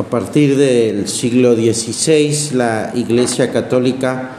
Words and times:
a 0.00 0.04
partir 0.04 0.56
del 0.56 1.06
siglo 1.08 1.54
XVI 1.54 2.54
la 2.54 2.90
Iglesia 2.94 3.52
Católica 3.52 4.30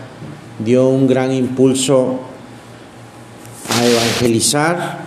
dio 0.57 0.89
un 0.89 1.05
gran 1.05 1.31
impulso 1.31 2.19
a 3.69 3.85
evangelizar, 3.85 5.01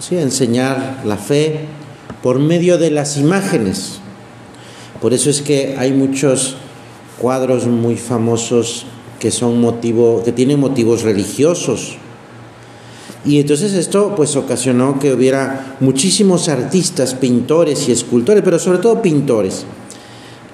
sí, 0.00 0.16
a 0.16 0.22
enseñar 0.22 1.02
la 1.04 1.16
fe 1.16 1.60
por 2.24 2.40
medio 2.40 2.76
de 2.76 2.90
las 2.90 3.16
imágenes. 3.18 4.00
Por 5.00 5.14
eso 5.14 5.30
es 5.30 5.42
que 5.42 5.76
hay 5.78 5.92
muchos 5.92 6.56
cuadros 7.20 7.68
muy 7.68 7.96
famosos 7.96 8.84
que 9.20 9.30
son 9.30 9.60
motivo, 9.60 10.24
que 10.24 10.32
tienen 10.32 10.58
motivos 10.58 11.02
religiosos. 11.02 11.98
Y 13.24 13.38
entonces 13.38 13.74
esto 13.74 14.14
pues 14.16 14.34
ocasionó 14.36 14.98
que 14.98 15.12
hubiera 15.12 15.76
muchísimos 15.80 16.48
artistas, 16.48 17.14
pintores 17.14 17.88
y 17.88 17.92
escultores, 17.92 18.42
pero 18.42 18.58
sobre 18.58 18.78
todo 18.78 19.02
pintores, 19.02 19.66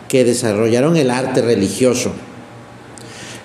que 0.09 0.25
desarrollaron 0.25 0.97
el 0.97 1.11
arte 1.11 1.43
religioso. 1.43 2.11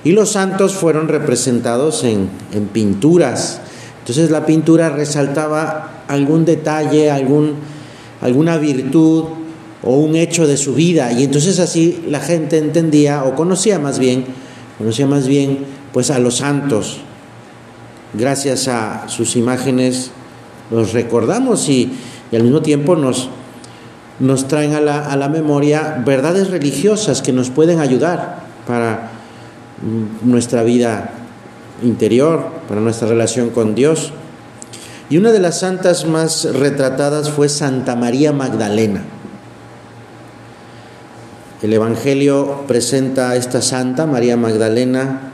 Y 0.04 0.14
los 0.14 0.32
santos 0.32 0.74
fueron 0.74 1.08
representados 1.08 2.04
en, 2.04 2.30
en 2.52 2.68
pinturas. 2.68 3.62
Entonces 4.00 4.32
la 4.32 4.48
pintura 4.48 4.90
resaltaba 4.90 6.04
algún 6.08 6.44
detalle, 6.44 7.12
algún, 7.12 7.54
alguna 8.22 8.58
virtud 8.58 9.26
o 9.84 9.96
un 9.98 10.16
hecho 10.16 10.48
de 10.48 10.58
su 10.58 10.74
vida. 10.74 11.12
Y 11.14 11.24
entonces 11.26 11.60
así 11.60 12.04
la 12.10 12.20
gente 12.20 12.58
entendía 12.58 13.24
o 13.24 13.36
conocía 13.36 13.78
más 13.78 14.00
bien, 14.00 14.26
conocía 14.80 15.06
más 15.06 15.28
bien 15.28 15.60
pues 15.94 16.10
a 16.10 16.18
los 16.18 16.38
santos. 16.38 17.02
Gracias 18.14 18.68
a 18.68 19.08
sus 19.08 19.36
imágenes 19.36 20.12
los 20.70 20.94
recordamos 20.94 21.68
y, 21.70 21.98
al 22.34 22.44
mismo 22.44 22.62
tiempo 22.62 22.96
nos, 22.96 23.30
nos 24.20 24.48
traen 24.48 24.74
a 24.74 24.82
la, 24.82 25.06
a 25.12 25.18
la 25.18 25.28
memoria 25.28 26.02
verdades 26.06 26.50
religiosas 26.50 27.22
que 27.22 27.34
nos 27.34 27.50
pueden 27.50 27.80
ayudar 27.80 28.40
para 28.66 29.12
nuestra 30.24 30.64
vida 30.64 31.12
interior, 31.84 32.48
para 32.68 32.80
nuestra 32.80 33.08
relación 33.08 33.50
con 33.50 33.76
Dios. 33.76 34.14
Y 35.10 35.18
una 35.18 35.32
de 35.32 35.40
las 35.40 35.60
santas 35.60 36.06
más 36.06 36.46
retratadas 36.46 37.30
fue 37.30 37.50
Santa 37.50 37.98
María 37.98 38.32
Magdalena. 38.32 39.04
El 41.62 41.74
Evangelio 41.74 42.64
presenta 42.68 43.32
a 43.32 43.36
esta 43.36 43.62
santa, 43.62 44.08
María 44.08 44.36
Magdalena, 44.36 45.31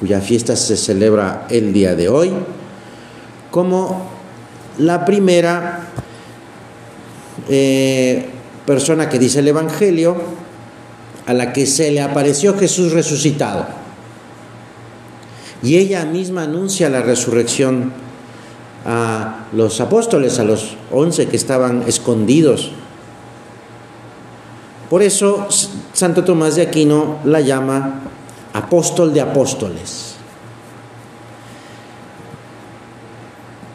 cuya 0.00 0.20
fiesta 0.20 0.54
se 0.56 0.76
celebra 0.76 1.46
el 1.50 1.72
día 1.72 1.94
de 1.94 2.08
hoy, 2.08 2.32
como 3.50 4.10
la 4.78 5.04
primera 5.04 5.88
eh, 7.48 8.26
persona 8.64 9.08
que 9.08 9.18
dice 9.18 9.40
el 9.40 9.48
Evangelio 9.48 10.16
a 11.26 11.32
la 11.32 11.52
que 11.52 11.66
se 11.66 11.90
le 11.90 12.00
apareció 12.00 12.56
Jesús 12.56 12.92
resucitado. 12.92 13.66
Y 15.62 15.76
ella 15.76 16.04
misma 16.04 16.44
anuncia 16.44 16.88
la 16.88 17.02
resurrección 17.02 17.92
a 18.86 19.46
los 19.52 19.80
apóstoles, 19.80 20.38
a 20.38 20.44
los 20.44 20.76
once 20.92 21.26
que 21.26 21.36
estaban 21.36 21.82
escondidos. 21.86 22.70
Por 24.88 25.02
eso 25.02 25.48
Santo 25.92 26.24
Tomás 26.24 26.56
de 26.56 26.62
Aquino 26.62 27.18
la 27.24 27.40
llama 27.40 28.00
apóstol 28.58 29.14
de 29.14 29.20
apóstoles. 29.20 30.14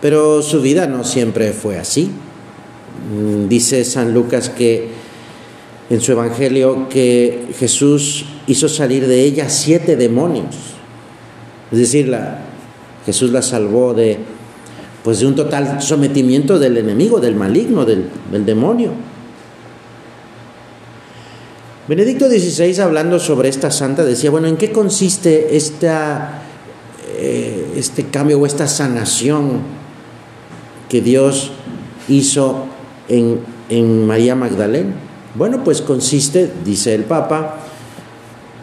Pero 0.02 0.42
su 0.42 0.62
vida 0.62 0.88
no 0.88 1.04
siempre 1.04 1.54
fue 1.54 1.80
así. 1.80 2.12
Dice 3.48 3.86
San 3.86 4.14
Lucas 4.14 4.50
que 4.50 4.90
en 5.90 6.02
su 6.02 6.12
evangelio 6.12 6.90
que 6.90 7.48
Jesús 7.58 8.26
hizo 8.48 8.68
salir 8.68 9.08
de 9.08 9.24
ella 9.24 9.50
siete 9.50 9.96
demonios. 9.96 10.56
Es 11.72 11.80
decir, 11.80 12.14
Jesús 13.06 13.32
la 13.32 13.42
salvó 13.42 13.94
de, 13.94 14.18
pues 15.04 15.20
de 15.20 15.28
un 15.28 15.36
total 15.36 15.82
sometimiento 15.82 16.60
del 16.60 16.78
enemigo, 16.78 17.20
del 17.20 17.36
maligno, 17.36 17.86
del 17.86 18.10
demonio. 18.46 18.92
Benedicto 21.88 22.30
XVI, 22.30 22.80
hablando 22.80 23.20
sobre 23.20 23.50
esta 23.50 23.72
santa, 23.72 24.04
decía, 24.04 24.32
bueno, 24.32 24.48
¿en 24.48 24.58
qué 24.58 24.72
consiste 24.72 25.56
esta, 25.56 26.44
eh, 27.18 27.74
este 27.76 28.06
cambio 28.06 28.40
o 28.40 28.46
esta 28.46 28.68
sanación 28.68 29.62
que 30.90 31.02
Dios 31.02 31.52
hizo 32.08 32.66
en, 33.10 33.40
en 33.70 34.08
María 34.08 34.36
Magdalena? 34.36 34.94
Bueno, 35.36 35.64
pues 35.64 35.82
consiste, 35.82 36.52
dice 36.64 36.96
el 36.96 37.04
Papa, 37.04 37.58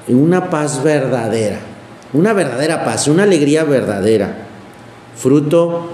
en 0.08 0.16
una 0.16 0.48
paz 0.48 0.82
verdadera 0.82 1.70
una 2.12 2.32
verdadera 2.32 2.84
paz, 2.84 3.08
una 3.08 3.22
alegría 3.22 3.64
verdadera, 3.64 4.46
fruto 5.16 5.90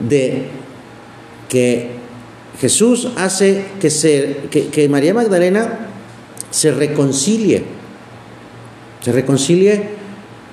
de 0.00 0.46
que 1.48 1.90
Jesús 2.60 3.10
hace 3.16 3.64
que, 3.80 3.90
se, 3.90 4.42
que, 4.50 4.68
que 4.68 4.88
María 4.88 5.14
Magdalena 5.14 5.85
se 6.56 6.72
reconcilie, 6.72 7.64
se 9.02 9.12
reconcilie 9.12 9.90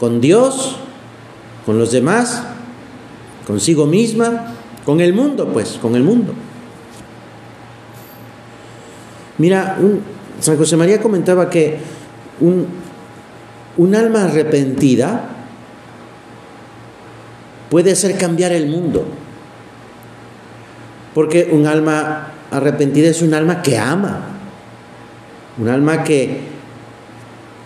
con 0.01 0.19
Dios, 0.19 0.75
con 1.65 1.79
los 1.79 1.93
demás, 1.93 2.43
consigo 3.47 3.85
misma, 3.85 4.53
con 4.85 4.99
el 4.99 5.13
mundo, 5.13 5.47
pues, 5.53 5.79
con 5.81 5.95
el 5.95 6.03
mundo. 6.03 6.33
Mira, 9.37 9.77
un, 9.79 10.01
San 10.41 10.57
José 10.57 10.75
María 10.75 11.01
comentaba 11.01 11.49
que 11.49 11.77
un, 12.41 12.67
un 13.77 13.95
alma 13.95 14.25
arrepentida 14.25 15.29
puede 17.69 17.93
hacer 17.93 18.17
cambiar 18.17 18.51
el 18.51 18.67
mundo. 18.67 19.05
Porque 21.13 21.47
un 21.49 21.65
alma 21.65 22.27
arrepentida 22.51 23.07
es 23.07 23.21
un 23.21 23.33
alma 23.33 23.61
que 23.61 23.77
ama. 23.77 24.32
Un 25.57 25.69
alma 25.69 26.03
que, 26.03 26.41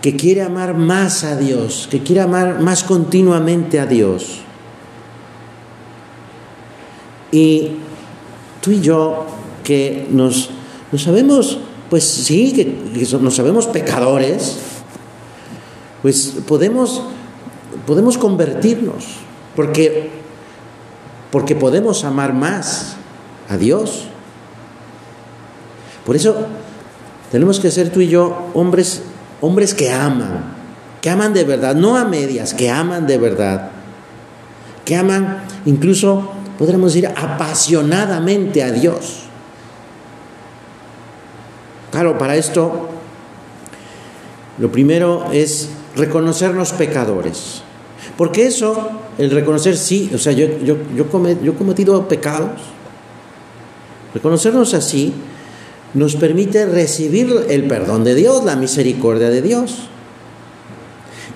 que 0.01 0.15
quiere 0.15 0.41
amar 0.41 0.73
más 0.75 1.23
a 1.23 1.37
Dios, 1.37 1.87
que 1.89 2.03
quiere 2.03 2.21
amar 2.21 2.59
más 2.59 2.83
continuamente 2.83 3.79
a 3.79 3.85
Dios. 3.85 4.39
Y 7.31 7.71
tú 8.61 8.71
y 8.71 8.81
yo 8.81 9.25
que 9.63 10.07
nos, 10.11 10.49
nos 10.91 11.03
sabemos, 11.03 11.59
pues 11.89 12.03
sí, 12.03 12.53
que, 12.53 13.17
nos 13.17 13.35
sabemos 13.35 13.67
pecadores, 13.67 14.57
pues 16.01 16.35
podemos, 16.47 17.03
podemos 17.85 18.17
convertirnos, 18.17 19.05
porque, 19.55 20.09
porque 21.31 21.55
podemos 21.55 22.03
amar 22.03 22.33
más 22.33 22.95
a 23.49 23.57
Dios. 23.57 24.03
Por 26.05 26.15
eso 26.15 26.47
tenemos 27.31 27.59
que 27.59 27.71
ser 27.71 27.91
tú 27.91 28.01
y 28.01 28.07
yo 28.07 28.49
hombres, 28.53 29.01
hombres 29.41 29.73
que 29.73 29.91
aman, 29.91 30.55
que 31.01 31.09
aman 31.09 31.33
de 31.33 31.43
verdad, 31.43 31.75
no 31.75 31.97
a 31.97 32.05
medias, 32.05 32.53
que 32.53 32.69
aman 32.69 33.05
de 33.07 33.17
verdad, 33.17 33.71
que 34.85 34.95
aman 34.95 35.43
incluso, 35.66 36.31
podremos 36.57 36.93
decir, 36.93 37.07
apasionadamente 37.16 38.63
a 38.63 38.71
Dios. 38.71 39.23
Claro, 41.91 42.17
para 42.17 42.35
esto, 42.35 42.89
lo 44.57 44.71
primero 44.71 45.27
es 45.31 45.69
reconocernos 45.95 46.73
pecadores. 46.73 47.61
Porque 48.17 48.47
eso, 48.47 48.89
el 49.17 49.31
reconocer 49.31 49.77
sí, 49.77 50.09
o 50.13 50.17
sea, 50.17 50.31
yo, 50.31 50.47
yo, 50.59 50.77
yo, 50.95 51.05
yo 51.43 51.51
he 51.51 51.55
cometido 51.55 52.07
pecados, 52.07 52.61
reconocernos 54.13 54.73
así 54.73 55.13
nos 55.93 56.16
permite 56.16 56.66
recibir 56.66 57.45
el 57.49 57.67
perdón 57.67 58.03
de 58.03 58.16
Dios, 58.16 58.43
la 58.43 58.55
misericordia 58.55 59.29
de 59.29 59.41
Dios. 59.41 59.87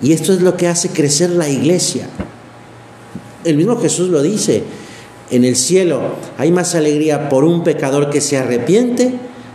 Y 0.01 0.13
esto 0.13 0.33
es 0.33 0.41
lo 0.41 0.57
que 0.57 0.67
hace 0.67 0.89
crecer 0.89 1.29
la 1.31 1.49
iglesia. 1.49 2.07
El 3.43 3.57
mismo 3.57 3.79
Jesús 3.79 4.09
lo 4.09 4.21
dice, 4.21 4.63
en 5.29 5.45
el 5.45 5.55
cielo 5.55 6.15
hay 6.37 6.51
más 6.51 6.75
alegría 6.75 7.29
por 7.29 7.43
un 7.43 7.63
pecador 7.63 8.09
que 8.09 8.21
se 8.21 8.37
arrepiente 8.37 9.13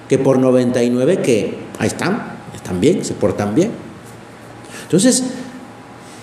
que 0.08 0.18
por 0.18 0.38
99 0.38 1.20
que 1.20 1.58
ahí 1.78 1.88
están, 1.88 2.38
están 2.54 2.80
bien, 2.80 3.04
se 3.04 3.14
portan 3.14 3.54
bien. 3.54 3.70
Entonces, 4.84 5.24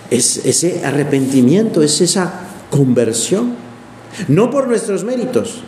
es 0.10 0.46
ese 0.46 0.86
arrepentimiento, 0.86 1.82
es 1.82 2.00
esa 2.02 2.48
conversión, 2.70 3.56
no 4.28 4.50
por 4.50 4.68
nuestros 4.68 5.04
méritos, 5.04 5.64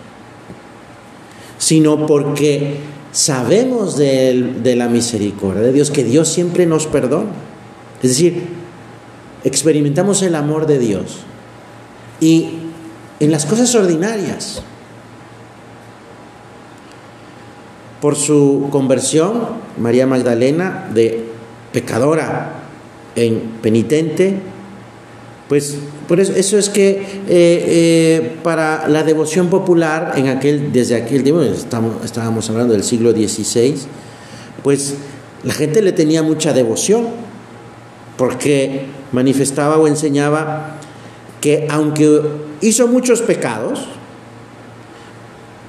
sino 1.66 2.06
porque 2.06 2.76
sabemos 3.12 3.98
de, 3.98 4.76
la 4.78 4.88
misericordia 4.88 5.64
de 5.64 5.74
Dios, 5.74 5.90
que 5.90 6.04
Dios 6.04 6.28
siempre 6.28 6.68
nos 6.68 6.86
perdona. 6.86 7.32
Es 8.04 8.12
decir, 8.12 8.44
experimentamos 9.44 10.22
el 10.22 10.36
amor 10.36 10.68
de 10.68 10.78
Dios. 10.78 11.22
Y 12.22 12.50
en 13.20 13.32
las 13.32 13.48
cosas 13.48 13.74
ordinarias, 13.74 14.62
por 18.00 18.16
su 18.16 18.68
conversión, 18.70 19.34
María 19.80 20.06
Magdalena, 20.06 20.92
de 20.94 21.26
pecadora 21.74 22.60
en 23.16 23.40
penitente, 23.64 24.38
pues 25.48 25.78
por 26.08 26.20
eso, 26.20 26.34
eso 26.34 26.58
es 26.58 26.70
que 26.70 26.92
eh, 26.92 27.04
eh, 27.30 28.36
para 28.44 28.88
la 28.88 29.04
devoción 29.04 29.50
popular, 29.50 30.14
en 30.16 30.28
aquel, 30.28 30.72
desde 30.72 30.96
aquel 30.96 31.24
tiempo, 31.24 31.42
estábamos 31.42 32.50
hablando 32.50 32.74
del 32.74 32.84
siglo 32.84 33.12
XVI, 33.12 33.76
pues 34.64 34.96
la 35.44 35.54
gente 35.54 35.82
le 35.82 35.92
tenía 35.92 36.24
mucha 36.24 36.54
devoción, 36.54 37.08
porque 38.18 38.86
manifestaba 39.12 39.78
o 39.78 39.88
enseñaba 39.88 40.78
que 41.42 41.68
aunque 41.70 42.22
hizo 42.62 42.88
muchos 42.88 43.22
pecados, 43.22 43.88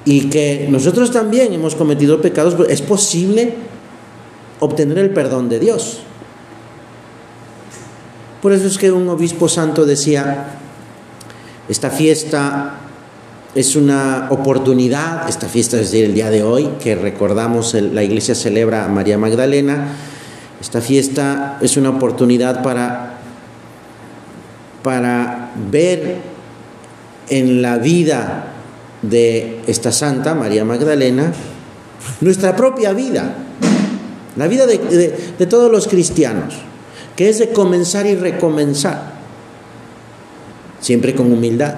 y 0.07 0.29
que 0.29 0.67
nosotros 0.69 1.11
también 1.11 1.51
hemos 1.51 1.75
cometido 1.75 2.21
pecados, 2.21 2.55
pues 2.55 2.69
es 2.69 2.81
posible 2.81 3.55
obtener 4.61 4.99
el 4.99 5.09
perdón 5.09 5.49
de 5.49 5.59
Dios. 5.59 5.99
Por 8.41 8.53
eso 8.53 8.67
es 8.67 8.77
que 8.77 8.91
un 8.91 9.09
obispo 9.09 9.49
santo 9.49 9.85
decía, 9.85 10.57
esta 11.67 11.89
fiesta 11.89 12.75
es 13.55 13.75
una 13.75 14.27
oportunidad, 14.29 15.27
esta 15.27 15.47
fiesta 15.47 15.77
es 15.77 15.91
decir, 15.91 16.05
el 16.05 16.13
día 16.13 16.29
de 16.29 16.43
hoy, 16.43 16.69
que 16.79 16.95
recordamos, 16.95 17.73
la 17.73 18.03
iglesia 18.03 18.35
celebra 18.35 18.85
a 18.85 18.87
María 18.89 19.17
Magdalena, 19.17 19.87
esta 20.61 20.81
fiesta 20.81 21.57
es 21.61 21.77
una 21.77 21.89
oportunidad 21.89 22.61
para, 22.61 23.17
para 24.83 25.51
ver 25.71 26.17
en 27.29 27.63
la 27.63 27.77
vida 27.79 28.53
de 29.01 29.61
esta 29.65 29.91
santa, 29.91 30.35
María 30.35 30.63
Magdalena, 30.63 31.33
nuestra 32.21 32.55
propia 32.55 32.93
vida, 32.93 33.33
la 34.35 34.47
vida 34.47 34.67
de, 34.67 34.77
de 35.37 35.45
todos 35.47 35.71
los 35.71 35.87
cristianos 35.87 36.53
que 37.17 37.27
es 37.29 37.39
de 37.39 37.49
comenzar 37.49 38.05
y 38.05 38.15
recomenzar, 38.15 39.11
siempre 40.79 41.15
con 41.15 41.31
humildad, 41.33 41.73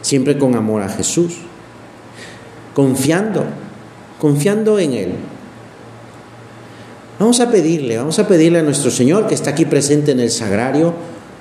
siempre 0.00 0.38
con 0.38 0.54
amor 0.54 0.80
a 0.82 0.88
Jesús, 0.88 1.34
confiando, 2.72 3.44
confiando 4.20 4.78
en 4.78 4.92
Él. 4.92 5.12
Vamos 7.18 7.40
a 7.40 7.50
pedirle, 7.50 7.98
vamos 7.98 8.18
a 8.20 8.28
pedirle 8.28 8.60
a 8.60 8.62
nuestro 8.62 8.92
Señor 8.92 9.26
que 9.26 9.34
está 9.34 9.50
aquí 9.50 9.64
presente 9.64 10.12
en 10.12 10.20
el 10.20 10.30
sagrario, 10.30 10.94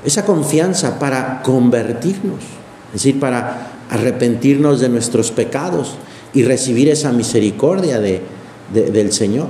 esa 0.04 0.25
confianza 0.25 0.98
para 0.98 1.44
convertirnos, 1.44 2.42
es 2.88 2.94
decir, 2.94 3.19
para 3.19 3.68
arrepentirnos 3.92 4.80
de 4.81 4.89
nuestros 4.89 5.30
pecados 5.30 5.98
y 6.33 6.44
recibir 6.44 6.89
esa 6.89 7.12
misericordia 7.12 8.00
de, 8.00 8.24
del 8.74 9.13
Señor, 9.13 9.50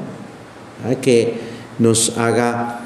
que 1.01 1.35
nos 1.79 2.17
haga 2.17 2.82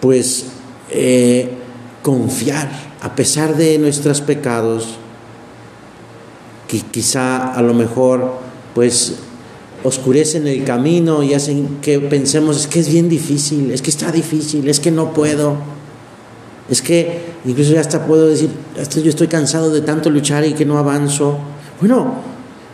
pues 0.00 0.46
eh, 0.90 1.50
confiar 2.02 2.88
a 3.00 3.14
pesar 3.14 3.56
de 3.56 3.78
nuestros 3.78 4.20
pecados, 4.20 4.96
que 6.66 6.80
quizá 6.80 7.54
a 7.54 7.62
lo 7.62 7.74
mejor 7.74 8.34
pues 8.74 9.16
oscurecen 9.84 10.46
el 10.46 10.64
camino 10.64 11.22
y 11.22 11.34
hacen 11.34 11.78
que 11.80 12.00
pensemos 12.00 12.56
es 12.58 12.66
que 12.66 12.80
es 12.80 12.90
bien 12.90 13.08
difícil, 13.08 13.70
es 13.70 13.82
que 13.82 13.90
está 13.90 14.10
difícil, 14.10 14.68
es 14.68 14.80
que 14.80 14.90
no 14.90 15.14
puedo, 15.14 15.56
es 16.68 16.82
que 16.82 17.20
incluso 17.44 17.72
ya 17.72 17.80
hasta 17.80 18.06
puedo 18.06 18.26
decir, 18.26 18.50
hasta 18.80 19.00
yo 19.00 19.08
estoy 19.08 19.28
cansado 19.28 19.70
de 19.70 19.80
tanto 19.80 20.10
luchar 20.10 20.44
y 20.44 20.54
que 20.54 20.64
no 20.64 20.78
avanzo. 20.78 21.38
Bueno, 21.80 22.14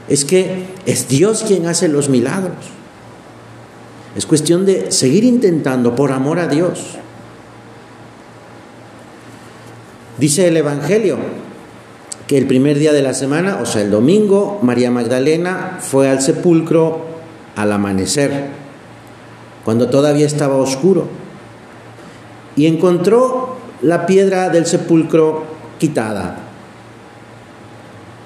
es 0.09 0.25
que 0.25 0.65
es 0.87 1.09
Dios 1.09 1.44
quien 1.47 1.67
hace 1.67 1.88
los 1.88 2.09
milagros. 2.09 2.56
Es 4.17 4.26
cuestión 4.26 4.65
de 4.65 4.91
seguir 4.91 5.25
intentando 5.25 5.94
por 5.94 6.12
amor 6.12 6.38
a 6.38 6.47
Dios. 6.47 6.97
Dice 10.19 10.46
el 10.46 10.56
Evangelio 10.56 11.16
que 12.28 12.38
el 12.38 12.46
primer 12.46 12.78
día 12.78 12.93
de 12.93 13.02
la 13.02 13.14
semana, 13.14 13.58
o 13.61 13.66
sea, 13.66 13.82
el 13.82 13.90
domingo, 13.90 14.61
María 14.62 14.90
Magdalena 14.90 15.78
fue 15.81 16.08
al 16.08 16.22
sepulcro 16.22 17.00
al 17.56 17.72
amanecer, 17.72 18.49
cuando 19.64 19.88
todavía 19.88 20.26
estaba 20.26 20.56
oscuro, 20.56 21.06
y 22.56 22.66
encontró 22.66 23.56
la 23.82 24.06
piedra 24.06 24.49
del 24.50 24.66
sepulcro 24.66 25.44
quitada. 25.78 26.38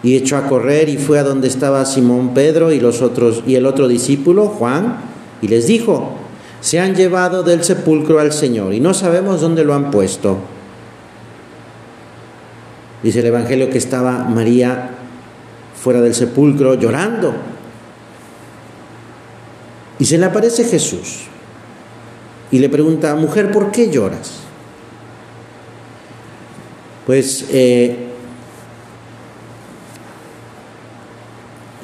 Y 0.02 0.14
echó 0.14 0.37
a 0.37 0.46
correr 0.46 0.88
y 0.88 0.96
fue 0.96 1.19
a 1.19 1.25
donde 1.25 1.49
estaba 1.49 1.85
Simón 1.85 2.35
Pedro 2.35 2.70
y 2.70 2.81
los 2.81 3.02
otros 3.02 3.43
y 3.46 3.56
el 3.56 3.67
otro 3.67 3.88
discípulo, 3.88 4.46
Juan, 4.46 4.99
y 5.43 5.49
les 5.49 5.67
dijo: 5.67 6.12
"Se 6.61 6.79
han 6.79 6.94
llevado 6.94 7.43
del 7.43 7.64
sepulcro 7.64 8.20
al 8.20 8.32
Señor 8.32 8.75
y 8.75 8.81
no 8.81 8.94
sabemos 8.94 9.40
dónde 9.40 9.64
lo 9.64 9.75
han 9.75 9.90
puesto." 9.90 10.38
Dice 13.03 13.21
el 13.21 13.27
Evangelio 13.27 13.71
que 13.71 13.79
estaba 13.79 14.25
María 14.25 14.91
fuera 15.81 16.00
del 16.00 16.15
sepulcro 16.15 16.75
llorando. 16.75 17.35
Y 19.99 20.05
se 20.05 20.19
le 20.19 20.27
aparece 20.27 20.65
Jesús 20.65 21.29
y 22.50 22.59
le 22.59 22.69
pregunta, 22.69 23.15
mujer, 23.15 23.53
¿por 23.53 23.71
qué 23.71 23.91
lloras? 23.91 24.41
Pues, 27.06 27.47
eh, 27.50 27.97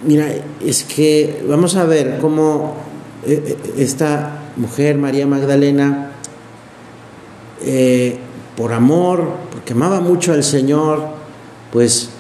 mira, 0.07 0.29
es 0.65 0.85
que 0.85 1.43
vamos 1.49 1.77
a 1.77 1.85
ver 1.85 2.19
cómo 2.21 2.77
eh, 3.27 3.43
eh, 3.47 3.73
esta 3.79 4.43
mujer, 4.57 4.97
María 4.97 5.27
Magdalena, 5.27 6.11
por 8.57 8.73
amor, 8.73 9.44
porque 9.65 9.73
amaba 9.73 10.01
mucho 10.01 10.35
al 10.35 10.45
Señor, 10.45 11.01
pues 11.73 12.11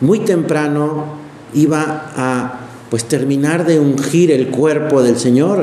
muy 0.00 0.20
temprano 0.20 1.04
iba 1.52 2.10
a 2.16 2.60
pues 2.88 3.04
terminar 3.04 3.66
de 3.66 3.78
ungir 3.78 4.30
el 4.30 4.48
cuerpo 4.48 5.02
del 5.02 5.18
Señor, 5.18 5.60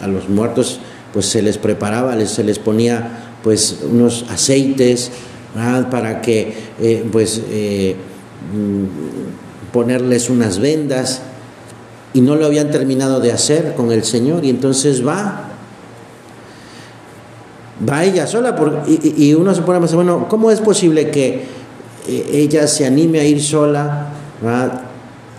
a 0.00 0.06
los, 0.06 0.28
muertos 0.28 0.78
pues 1.12 1.26
se 1.26 1.42
les 1.42 1.58
preparaba, 1.58 2.14
se 2.26 2.44
les 2.44 2.60
ponía 2.60 3.32
pues 3.42 3.80
unos 3.90 4.24
aceites 4.30 5.10
para 5.90 6.22
que 6.22 6.54
eh, 6.80 7.04
pues 7.10 7.42
eh, 7.50 7.96
mm, 8.54 9.72
ponerles 9.72 10.30
unas 10.30 10.60
vendas. 10.60 11.22
Y 12.14 12.20
no 12.20 12.36
lo 12.36 12.46
habían 12.46 12.70
terminado 12.70 13.18
de 13.18 13.32
hacer 13.32 13.74
con 13.74 13.90
el 13.90 14.04
Señor. 14.04 14.44
Y 14.44 14.50
entonces 14.50 15.04
va 15.04 15.49
va 17.88 18.04
ella 18.04 18.26
sola 18.26 18.56
y, 18.86 19.34
uno 19.34 19.54
se 19.54 19.62
pone 19.62 19.78
a 19.78 19.80
pensar, 19.80 19.96
bueno, 19.96 20.26
¿cómo 20.28 20.50
es 20.50 20.60
posible 20.60 21.10
que 21.10 21.44
eh, 22.06 22.30
ella 22.32 22.66
se 22.66 22.86
anime 22.86 23.20
a 23.20 23.24
ir 23.24 23.42
sola, 23.42 24.08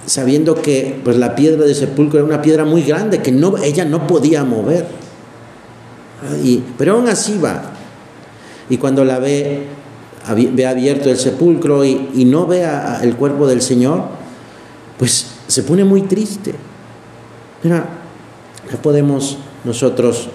sabiendo 0.05 0.55
que 0.55 0.99
pues, 1.03 1.17
la 1.17 1.35
piedra 1.35 1.65
de 1.65 1.75
sepulcro 1.75 2.19
era 2.19 2.27
una 2.27 2.41
piedra 2.41 2.65
muy 2.65 2.83
grande 2.83 3.21
que 3.21 3.31
no, 3.31 3.57
ella 3.57 3.85
no 3.85 4.07
podía 4.07 4.43
mover? 4.43 4.85
Y, 6.43 6.63
pero 6.77 6.95
aún 6.95 7.07
así 7.07 7.37
va. 7.37 7.61
Y 8.69 8.77
cuando 8.77 9.03
la 9.03 9.19
ve, 9.19 9.67
ve 10.53 10.67
abierto 10.67 11.09
el 11.09 11.17
sepulcro 11.17 11.83
y, 11.83 12.25
no 12.25 12.47
ve 12.47 12.67
el 13.01 13.15
cuerpo 13.15 13.47
del 13.47 13.61
Señor, 13.61 14.03
pues 14.97 15.27
se 15.47 15.63
pone 15.63 15.83
muy 15.83 16.03
triste. 16.03 16.53
Mira, 17.63 17.85
ya 18.71 18.81
podemos 18.81 19.37
nosotros 19.63 20.29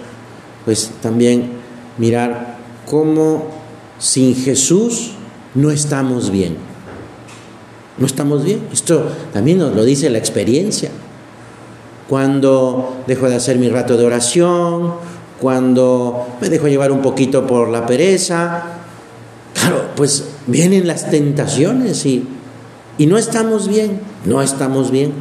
pues 0.65 0.91
también 1.01 1.56
mirar 1.97 2.57
cómo 2.85 3.47
sin 3.99 4.35
Jesús 4.35 5.11
no 5.55 5.71
estamos 5.71 6.31
bien. 6.31 6.57
No 7.97 8.05
estamos 8.05 8.43
bien. 8.43 8.61
Esto 8.71 9.09
también 9.33 9.57
nos 9.57 9.75
lo 9.75 9.83
dice 9.83 10.09
la 10.09 10.17
experiencia. 10.19 10.91
Cuando 12.07 12.97
dejo 13.07 13.27
de 13.27 13.35
hacer 13.35 13.57
mi 13.57 13.69
rato 13.69 13.97
de 13.97 14.05
oración, 14.05 14.93
cuando 15.41 16.27
me 16.39 16.49
dejo 16.49 16.67
llevar 16.67 16.91
un 16.91 17.01
poquito 17.01 17.45
por 17.45 17.69
la 17.69 17.85
pereza, 17.85 18.63
claro, 19.53 19.89
pues 19.95 20.25
vienen 20.45 20.87
las 20.87 21.09
tentaciones 21.09 22.05
y, 22.05 22.25
y 22.97 23.07
no 23.07 23.17
estamos 23.17 23.67
bien, 23.67 23.99
no 24.25 24.41
estamos 24.41 24.91
bien. 24.91 25.11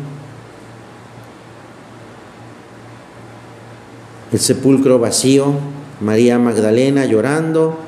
El 4.32 4.38
sepulcro 4.38 4.98
vacío, 4.98 5.54
María 6.00 6.38
Magdalena 6.38 7.04
llorando, 7.06 7.78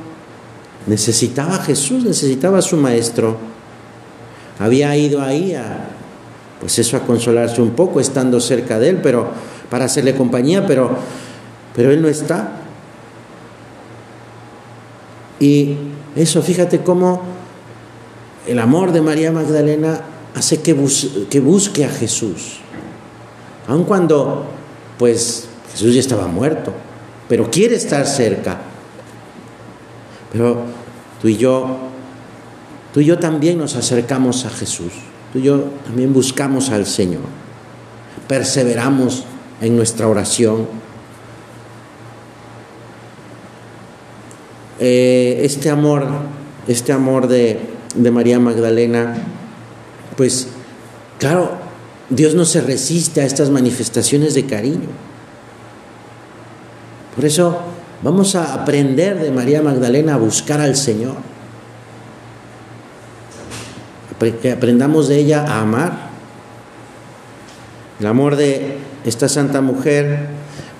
necesitaba 0.87 1.57
a 1.57 1.63
Jesús, 1.63 2.05
necesitaba 2.05 2.59
a 2.59 2.63
su 2.63 2.77
maestro. 2.77 3.37
Había 4.59 4.97
ido 4.97 5.21
ahí 5.23 5.55
a, 5.55 5.89
pues 6.61 6.79
eso, 6.79 6.97
a 6.97 7.01
consolarse 7.01 7.61
un 7.61 7.71
poco, 7.71 8.01
estando 8.01 8.41
cerca 8.41 8.79
de 8.79 8.91
él, 8.91 9.01
pero 9.03 9.29
para 9.71 9.85
hacerle 9.85 10.15
compañía, 10.15 10.67
pero, 10.67 10.91
pero 11.75 11.91
él 11.91 12.01
no 12.01 12.09
está. 12.09 12.53
Y 15.39 15.77
eso, 16.17 16.43
fíjate 16.43 16.81
cómo 16.81 17.23
el 18.47 18.59
amor 18.59 18.93
de 18.93 19.03
María 19.03 19.31
Magdalena 19.31 20.01
hace 20.35 20.61
que, 20.63 20.75
que 21.31 21.41
busque 21.41 21.85
a 21.85 21.91
Jesús. 21.91 22.61
aun 23.69 23.85
cuando 23.85 24.47
pues 24.99 25.49
Jesús 25.73 25.95
ya 25.95 26.01
estaba 26.01 26.27
muerto, 26.27 26.73
pero 27.29 27.51
quiere 27.51 27.77
estar 27.77 28.07
cerca. 28.07 28.59
Pero 30.33 30.63
tú 31.21 31.29
y 31.29 31.37
yo, 31.37 31.79
tú 32.93 33.01
y 33.01 33.05
yo 33.05 33.19
también 33.19 33.59
nos 33.59 33.77
acercamos 33.77 34.45
a 34.45 34.51
Jesús, 34.51 34.93
tú 35.33 35.39
y 35.39 35.43
yo 35.43 35.65
también 35.85 36.13
buscamos 36.13 36.71
al 36.71 36.87
Señor, 36.87 37.23
perseveramos 38.27 39.25
en 39.61 39.77
nuestra 39.77 40.09
oración. 40.09 40.67
Eh, 44.81 45.41
este 45.43 45.71
amor, 45.71 46.07
este 46.69 46.93
amor 46.93 47.27
de, 47.27 47.59
de 47.95 48.11
María 48.11 48.39
Magdalena, 48.39 49.17
pues 50.17 50.49
claro, 51.19 51.53
Dios 52.11 52.35
no 52.35 52.45
se 52.45 52.61
resiste 52.61 53.21
a 53.21 53.25
estas 53.25 53.51
manifestaciones 53.51 54.35
de 54.35 54.47
cariño. 54.47 55.08
Por 57.19 57.25
eso 57.25 57.59
vamos 58.01 58.37
a 58.37 58.55
aprender 58.55 59.19
de 59.19 59.33
María 59.33 59.61
Magdalena 59.61 60.15
a 60.15 60.19
buscar 60.19 60.61
al 60.61 60.77
Señor. 60.77 61.17
Que 64.41 64.53
aprendamos 64.53 65.09
de 65.09 65.19
ella 65.19 65.45
a 65.45 65.63
amar. 65.63 66.11
El 67.99 68.07
amor 68.07 68.37
de 68.37 68.77
esta 69.05 69.29
santa 69.29 69.61
mujer, 69.63 70.29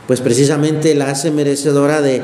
pues 0.07 0.21
precisamente 0.21 0.95
la 0.95 1.11
hace 1.11 1.33
merecedora 1.33 2.03
de, 2.03 2.23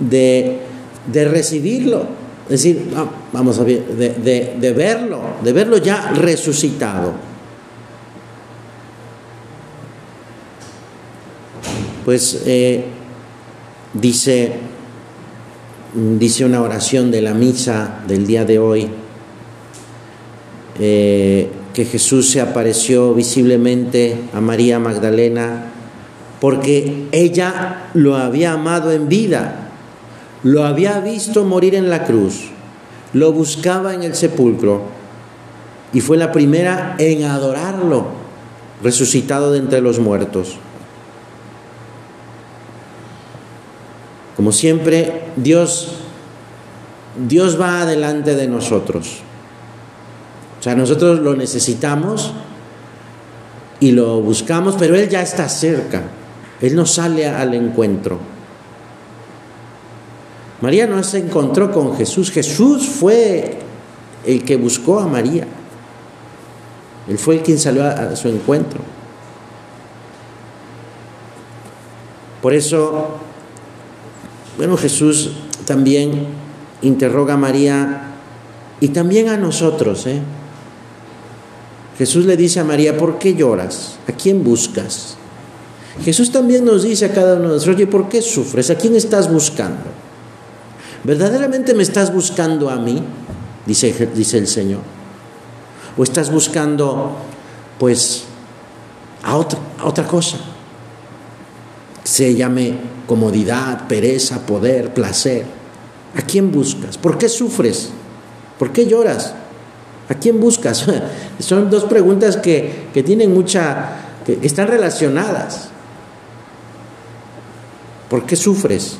de, 0.00 1.24
recibirlo. 1.24 2.02
Es 2.44 2.62
decir, 2.62 2.92
vamos 3.32 3.58
a 3.60 3.64
ver, 3.64 3.82
de 3.86 4.74
verlo, 4.76 5.22
de 5.42 5.52
verlo 5.54 5.78
ya 5.78 6.10
resucitado. 6.10 7.31
Pues 12.04 12.42
eh, 12.46 12.84
dice, 13.94 14.54
dice 15.94 16.44
una 16.44 16.60
oración 16.60 17.10
de 17.10 17.22
la 17.22 17.32
misa 17.32 18.00
del 18.08 18.26
día 18.26 18.44
de 18.44 18.58
hoy, 18.58 18.88
eh, 20.80 21.48
que 21.72 21.84
Jesús 21.84 22.28
se 22.30 22.40
apareció 22.40 23.14
visiblemente 23.14 24.16
a 24.32 24.40
María 24.40 24.78
Magdalena 24.78 25.66
porque 26.40 27.06
ella 27.12 27.90
lo 27.94 28.16
había 28.16 28.54
amado 28.54 28.90
en 28.90 29.08
vida, 29.08 29.70
lo 30.42 30.64
había 30.64 30.98
visto 30.98 31.44
morir 31.44 31.76
en 31.76 31.88
la 31.88 32.04
cruz, 32.04 32.50
lo 33.12 33.32
buscaba 33.32 33.94
en 33.94 34.02
el 34.02 34.16
sepulcro 34.16 34.82
y 35.92 36.00
fue 36.00 36.16
la 36.16 36.32
primera 36.32 36.96
en 36.98 37.22
adorarlo, 37.24 38.06
resucitado 38.82 39.52
de 39.52 39.60
entre 39.60 39.80
los 39.80 40.00
muertos. 40.00 40.58
Como 44.42 44.50
siempre, 44.50 45.22
Dios, 45.36 45.92
Dios 47.28 47.60
va 47.60 47.82
adelante 47.82 48.34
de 48.34 48.48
nosotros. 48.48 49.18
O 50.58 50.62
sea, 50.64 50.74
nosotros 50.74 51.20
lo 51.20 51.36
necesitamos 51.36 52.32
y 53.78 53.92
lo 53.92 54.20
buscamos, 54.20 54.74
pero 54.76 54.96
Él 54.96 55.08
ya 55.08 55.22
está 55.22 55.48
cerca. 55.48 56.02
Él 56.60 56.74
no 56.74 56.86
sale 56.86 57.28
al 57.28 57.54
encuentro. 57.54 58.18
María 60.60 60.88
no 60.88 61.00
se 61.04 61.18
encontró 61.18 61.70
con 61.70 61.96
Jesús. 61.96 62.32
Jesús 62.32 62.88
fue 62.88 63.58
el 64.26 64.42
que 64.42 64.56
buscó 64.56 64.98
a 64.98 65.06
María. 65.06 65.46
Él 67.08 67.16
fue 67.16 67.36
el 67.36 67.42
quien 67.42 67.60
salió 67.60 67.84
a 67.84 68.16
su 68.16 68.26
encuentro. 68.26 68.80
Por 72.42 72.54
eso 72.54 73.20
bueno, 74.62 74.76
Jesús 74.76 75.32
también 75.66 76.24
interroga 76.82 77.34
a 77.34 77.36
María 77.36 78.12
y 78.78 78.90
también 78.90 79.28
a 79.28 79.36
nosotros. 79.36 80.06
¿eh? 80.06 80.22
Jesús 81.98 82.26
le 82.26 82.36
dice 82.36 82.60
a 82.60 82.64
María, 82.64 82.96
¿por 82.96 83.18
qué 83.18 83.34
lloras? 83.34 83.96
¿A 84.08 84.12
quién 84.12 84.44
buscas? 84.44 85.16
Jesús 86.04 86.30
también 86.30 86.64
nos 86.64 86.84
dice 86.84 87.06
a 87.06 87.12
cada 87.12 87.34
uno 87.34 87.48
de 87.48 87.54
nosotros, 87.54 87.74
oye, 87.74 87.88
¿por 87.88 88.08
qué 88.08 88.22
sufres? 88.22 88.70
¿A 88.70 88.76
quién 88.76 88.94
estás 88.94 89.32
buscando? 89.32 89.82
¿Verdaderamente 91.02 91.74
me 91.74 91.82
estás 91.82 92.14
buscando 92.14 92.70
a 92.70 92.76
mí? 92.76 93.02
Dice, 93.66 93.92
el 94.14 94.46
Señor. 94.46 94.82
¿O 95.98 96.04
estás 96.04 96.30
buscando, 96.30 97.16
pues, 97.80 98.22
a 99.24 99.32
a 99.32 99.86
otra 99.88 100.06
cosa? 100.06 100.51
Se 102.04 102.34
llame 102.34 102.74
comodidad, 103.06 103.86
pereza, 103.88 104.44
poder, 104.46 104.92
placer. 104.92 105.44
¿A 106.16 106.22
quién 106.22 106.52
buscas? 106.52 106.98
¿Por 106.98 107.18
qué 107.18 107.28
sufres? 107.28 107.90
¿Por 108.58 108.72
qué 108.72 108.86
lloras? 108.86 109.34
¿A 110.08 110.14
quién 110.14 110.40
buscas? 110.40 110.86
Son 111.38 111.70
dos 111.70 111.84
preguntas 111.84 112.36
que, 112.36 112.88
que 112.92 113.02
tienen 113.02 113.32
mucha, 113.32 113.96
que 114.26 114.38
están 114.42 114.68
relacionadas. 114.68 115.70
¿Por 118.10 118.26
qué 118.26 118.36
sufres? 118.36 118.98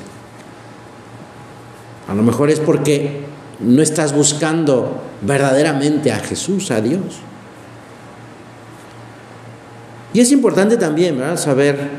A 2.09 2.15
lo 2.15 2.23
mejor 2.23 2.51
es 2.51 2.61
porque 2.61 3.25
no 3.61 3.83
estás 3.83 4.15
buscando 4.15 5.03
verdaderamente 5.23 6.13
a 6.13 6.19
Jesús, 6.19 6.71
a 6.71 6.81
Dios. 6.81 7.21
Y 10.15 10.21
es 10.21 10.31
importante 10.33 10.77
también 10.77 11.21
saber 11.39 11.91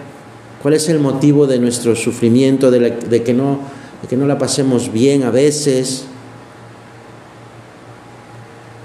¿Cuál 0.64 0.76
es 0.76 0.88
el 0.88 1.00
motivo 1.00 1.46
de 1.46 1.60
nuestro 1.60 1.94
sufrimiento, 1.94 2.72
de, 2.72 3.22
que, 3.22 3.34
no, 3.34 3.60
que 4.08 4.16
no 4.16 4.26
la 4.26 4.38
pasemos 4.38 4.94
bien 4.94 5.24
a 5.24 5.30
veces? 5.30 6.06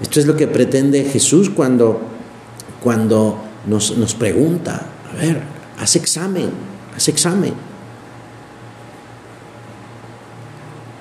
Esto 0.01 0.19
es 0.19 0.25
lo 0.25 0.35
que 0.35 0.47
pretende 0.47 1.05
Jesús 1.05 1.49
cuando, 1.49 2.01
cuando 2.83 3.37
nos, 3.65 3.97
nos 3.97 4.13
pregunta, 4.13 4.87
a 5.09 5.21
ver, 5.21 5.41
haz 5.79 5.95
examen, 5.95 6.49
haz 6.97 7.07
examen. 7.07 7.53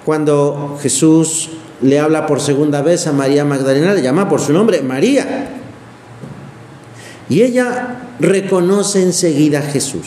Cuando 0.04 0.78
Jesús 0.80 1.50
le 1.82 1.98
habla 1.98 2.24
por 2.28 2.40
segunda 2.40 2.82
vez 2.82 3.08
a 3.08 3.12
María 3.12 3.44
Magdalena, 3.44 3.94
le 3.94 4.02
llama 4.02 4.28
por 4.28 4.40
su 4.40 4.52
nombre, 4.52 4.80
María. 4.82 5.56
Y 7.28 7.42
ella 7.42 8.14
reconoce 8.20 9.02
enseguida 9.02 9.58
a 9.58 9.62
Jesús. 9.62 10.06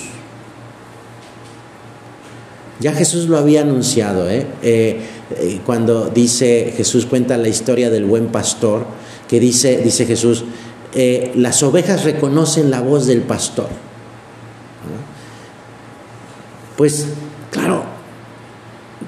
Ya 2.81 2.93
Jesús 2.93 3.27
lo 3.27 3.37
había 3.37 3.61
anunciado, 3.61 4.27
¿eh? 4.27 4.47
Eh, 4.63 4.99
eh, 5.37 5.59
cuando 5.63 6.09
dice 6.09 6.73
Jesús 6.75 7.05
cuenta 7.05 7.37
la 7.37 7.47
historia 7.47 7.91
del 7.91 8.05
buen 8.05 8.29
pastor, 8.29 8.85
que 9.27 9.39
dice, 9.39 9.77
dice 9.83 10.05
Jesús, 10.07 10.43
las 11.35 11.63
ovejas 11.63 12.03
reconocen 12.03 12.69
la 12.69 12.81
voz 12.81 13.05
del 13.05 13.21
pastor. 13.21 13.69
Pues 16.75 17.05
claro, 17.51 17.83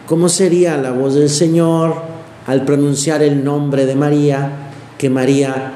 ¿cómo 0.05 0.29
sería 0.29 0.77
la 0.77 0.91
voz 0.91 1.15
del 1.15 1.29
Señor 1.29 2.03
al 2.45 2.63
pronunciar 2.63 3.21
el 3.23 3.43
nombre 3.43 3.85
de 3.85 3.95
María? 3.95 4.69
Que 4.97 5.09
María, 5.09 5.73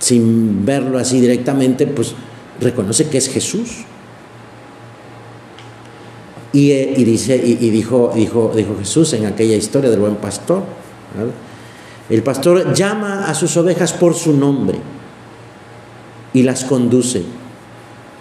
sin 0.00 0.66
verlo 0.66 0.98
así 0.98 1.20
directamente, 1.20 1.86
pues 1.86 2.14
reconoce 2.60 3.08
que 3.08 3.18
es 3.18 3.28
Jesús. 3.30 3.86
Eh, 6.58 6.94
y, 6.96 7.04
dice, 7.04 7.36
y, 7.36 7.54
dijo, 7.68 8.10
dijo, 8.14 8.50
dijo 8.56 8.76
Jesús 8.78 9.12
en 9.12 9.26
aquella 9.26 9.56
historia 9.56 9.90
del 9.90 10.00
buen 10.00 10.16
pastor. 10.16 10.62
El 12.08 12.22
pastor 12.22 12.72
llama 12.72 13.26
a 13.26 13.34
sus 13.34 13.54
ovejas 13.58 13.92
por 13.92 14.14
su 14.14 14.32
nombre 14.32 14.78
y 16.32 16.42
las 16.44 16.64
conduce. 16.64 17.24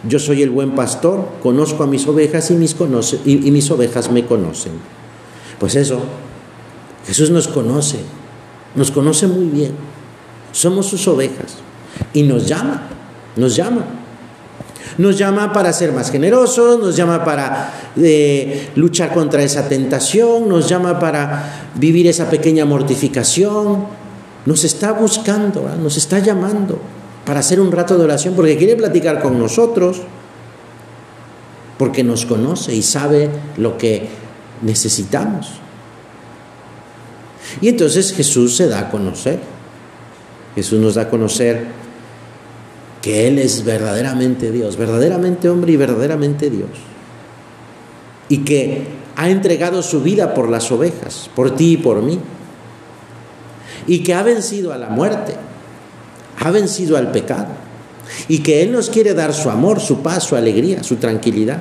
Yo 0.07 0.19
soy 0.19 0.41
el 0.41 0.49
buen 0.49 0.75
pastor, 0.75 1.25
conozco 1.41 1.83
a 1.83 1.87
mis 1.87 2.05
ovejas 2.07 2.51
y 2.51 2.55
mis, 2.55 2.75
conoce, 2.75 3.21
y 3.23 3.37
mis 3.51 3.71
ovejas 3.71 4.11
me 4.11 4.25
conocen. 4.25 4.73
Pues 5.57 5.75
eso, 5.75 6.01
Jesús 7.07 7.29
nos 7.29 7.47
conoce, 7.47 7.99
nos 8.75 8.91
conoce 8.91 9.27
muy 9.27 9.45
bien. 9.45 9.71
Somos 10.51 10.87
sus 10.87 11.07
ovejas 11.07 11.55
y 12.13 12.23
nos 12.23 12.47
llama, 12.47 12.89
nos 13.37 13.55
llama. 13.55 13.85
Nos 14.97 15.17
llama 15.17 15.51
para 15.51 15.73
ser 15.73 15.91
más 15.91 16.11
generosos, 16.11 16.79
nos 16.79 16.95
llama 16.95 17.23
para 17.23 17.73
eh, 17.97 18.69
luchar 18.75 19.13
contra 19.13 19.43
esa 19.43 19.67
tentación, 19.67 20.47
nos 20.47 20.69
llama 20.69 20.99
para 20.99 21.71
vivir 21.75 22.07
esa 22.07 22.29
pequeña 22.29 22.65
mortificación. 22.65 23.85
Nos 24.45 24.63
está 24.63 24.91
buscando, 24.91 25.69
nos 25.81 25.97
está 25.97 26.19
llamando 26.19 26.79
para 27.25 27.39
hacer 27.39 27.59
un 27.59 27.71
rato 27.71 27.97
de 27.97 28.03
oración 28.03 28.35
porque 28.35 28.57
quiere 28.57 28.75
platicar 28.75 29.21
con 29.21 29.39
nosotros, 29.39 30.01
porque 31.77 32.03
nos 32.03 32.25
conoce 32.25 32.73
y 32.73 32.81
sabe 32.81 33.29
lo 33.57 33.77
que 33.77 34.07
necesitamos. 34.61 35.59
Y 37.61 37.69
entonces 37.69 38.13
Jesús 38.13 38.55
se 38.55 38.67
da 38.67 38.79
a 38.79 38.89
conocer. 38.89 39.39
Jesús 40.55 40.79
nos 40.79 40.95
da 40.95 41.03
a 41.03 41.09
conocer 41.09 41.65
que 43.05 43.27
Él 43.27 43.37
es 43.37 43.63
verdaderamente 43.63 44.51
Dios, 44.51 44.77
verdaderamente 44.77 45.47
hombre 45.47 45.73
y 45.73 45.77
verdaderamente 45.77 46.49
Dios. 46.49 46.71
Y 48.29 48.39
que 48.39 48.87
ha 49.15 49.29
entregado 49.29 49.83
su 49.83 50.01
vida 50.01 50.33
por 50.33 50.49
las 50.49 50.71
ovejas, 50.71 51.29
por 51.35 51.55
ti 51.55 51.73
y 51.73 51.77
por 51.77 52.01
mí. 52.01 52.17
Y 53.85 53.99
que 53.99 54.15
ha 54.15 54.23
vencido 54.23 54.73
a 54.73 54.79
la 54.79 54.89
muerte, 54.89 55.35
ha 56.39 56.49
vencido 56.49 56.97
al 56.97 57.11
pecado. 57.11 57.49
Y 58.27 58.39
que 58.39 58.63
Él 58.63 58.71
nos 58.71 58.89
quiere 58.89 59.13
dar 59.13 59.35
su 59.35 59.51
amor, 59.51 59.79
su 59.79 60.01
paz, 60.01 60.23
su 60.23 60.35
alegría, 60.35 60.81
su 60.81 60.95
tranquilidad. 60.95 61.59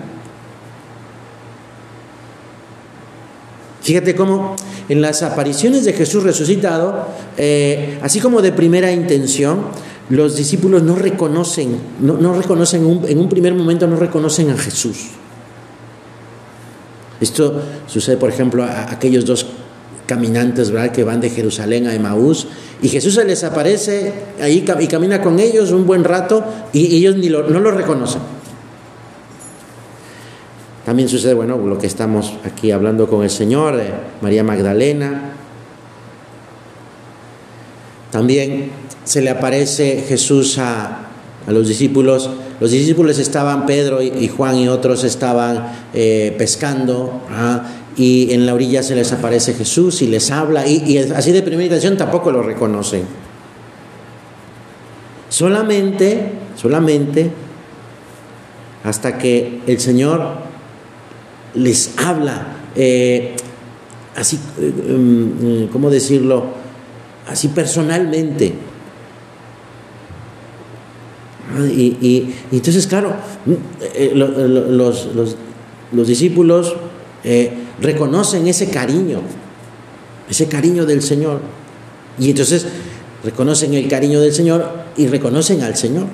Fíjate 3.83 4.17
cómo 4.17 4.57
en 4.89 5.03
las 5.03 5.23
apariciones 5.23 5.85
de 5.85 5.93
Jesús 5.93 6.23
resucitado, 6.23 7.07
eh, 7.37 7.99
así 8.01 8.19
como 8.19 8.41
de 8.41 8.51
primera 8.53 8.91
intención, 8.91 9.67
los 10.11 10.37
discípulos 10.37 10.83
no 10.83 10.97
reconocen, 10.97 11.79
no, 12.01 12.35
reconocen, 12.35 13.03
en 13.09 13.19
un 13.19 13.29
primer 13.29 13.55
momento 13.55 13.87
no 13.87 13.97
reconocen 13.97 14.51
a 14.51 14.57
Jesús. 14.57 15.09
Esto 17.21 17.63
sucede, 17.87 18.17
por 18.17 18.29
ejemplo, 18.29 18.65
a 18.65 18.91
aquellos 18.91 19.25
dos 19.25 19.47
caminantes 20.07 20.71
¿verdad? 20.71 20.93
que 20.93 21.05
van 21.05 21.21
de 21.21 21.31
Jerusalén 21.31 21.87
a 21.87 21.95
Emaús 21.95 22.47
y 22.83 22.89
Jesús 22.89 23.15
se 23.15 23.25
les 23.25 23.43
aparece 23.45 24.13
ahí 24.41 24.65
y 24.81 24.87
camina 24.87 25.23
con 25.23 25.39
ellos 25.39 25.71
un 25.71 25.87
buen 25.87 26.05
rato 26.05 26.45
y 26.73 26.97
ellos 26.97 27.17
ni 27.17 27.31
no 27.31 27.43
lo 27.43 27.71
reconocen. 27.71 28.21
También 30.85 31.09
sucede, 31.09 31.33
bueno, 31.33 31.57
lo 31.57 31.79
que 31.79 31.87
estamos 31.87 32.35
aquí 32.45 32.71
hablando 32.71 33.09
con 33.09 33.23
el 33.23 33.31
Señor, 33.31 33.81
María 34.21 34.45
Magdalena. 34.45 35.31
También 38.11 38.71
se 39.05 39.23
le 39.23 39.31
aparece 39.31 40.05
Jesús 40.09 40.59
a, 40.59 41.01
los 41.47 41.69
discípulos. 41.69 42.31
Los 42.59 42.71
discípulos 42.71 43.19
estaban, 43.19 43.67
Pedro 43.67 44.01
y, 44.01 44.29
Juan 44.29 44.57
y 44.57 44.69
otros 44.69 45.05
estaban 45.05 45.73
eh, 45.93 46.35
pescando. 46.39 47.21
Y 47.97 48.33
en 48.33 48.47
la 48.47 48.55
orilla 48.55 48.83
se 48.83 48.95
les 48.95 49.13
aparece 49.13 49.53
Jesús 49.53 50.01
y 50.03 50.07
les 50.07 50.31
habla. 50.31 50.67
Y, 50.67 50.97
así 50.99 51.33
de 51.33 51.43
primera 51.43 51.65
intención 51.65 51.97
tampoco 51.97 52.33
lo 52.33 52.43
reconocen. 52.43 53.03
Solamente, 55.29 56.33
solamente 56.57 57.31
hasta 58.85 59.17
que 59.19 59.61
el 59.67 59.81
Señor 59.81 60.21
les 61.55 61.99
habla, 61.99 62.47
eh, 62.77 63.35
así, 64.15 64.39
eh, 64.61 64.73
mm, 64.73 65.73
¿cómo 65.73 65.91
decirlo? 65.91 66.45
Así 67.27 67.49
personalmente. 67.49 68.55
Y, 71.61 72.35
entonces, 72.53 72.87
claro, 72.87 73.15
eh, 73.95 74.13
los, 74.15 75.09
los, 75.93 76.07
discípulos 76.07 76.75
reconocen 77.81 78.47
ese 78.47 78.69
cariño, 78.71 79.21
ese 80.29 80.47
cariño 80.47 80.87
del 80.87 81.03
Señor. 81.03 81.41
Y 82.19 82.31
entonces 82.31 82.67
reconocen 83.25 83.75
el 83.75 83.89
cariño 83.89 84.21
del 84.21 84.33
Señor 84.33 84.71
y 84.97 85.07
reconocen 85.07 85.63
al 85.63 85.77
Señor. 85.77 86.07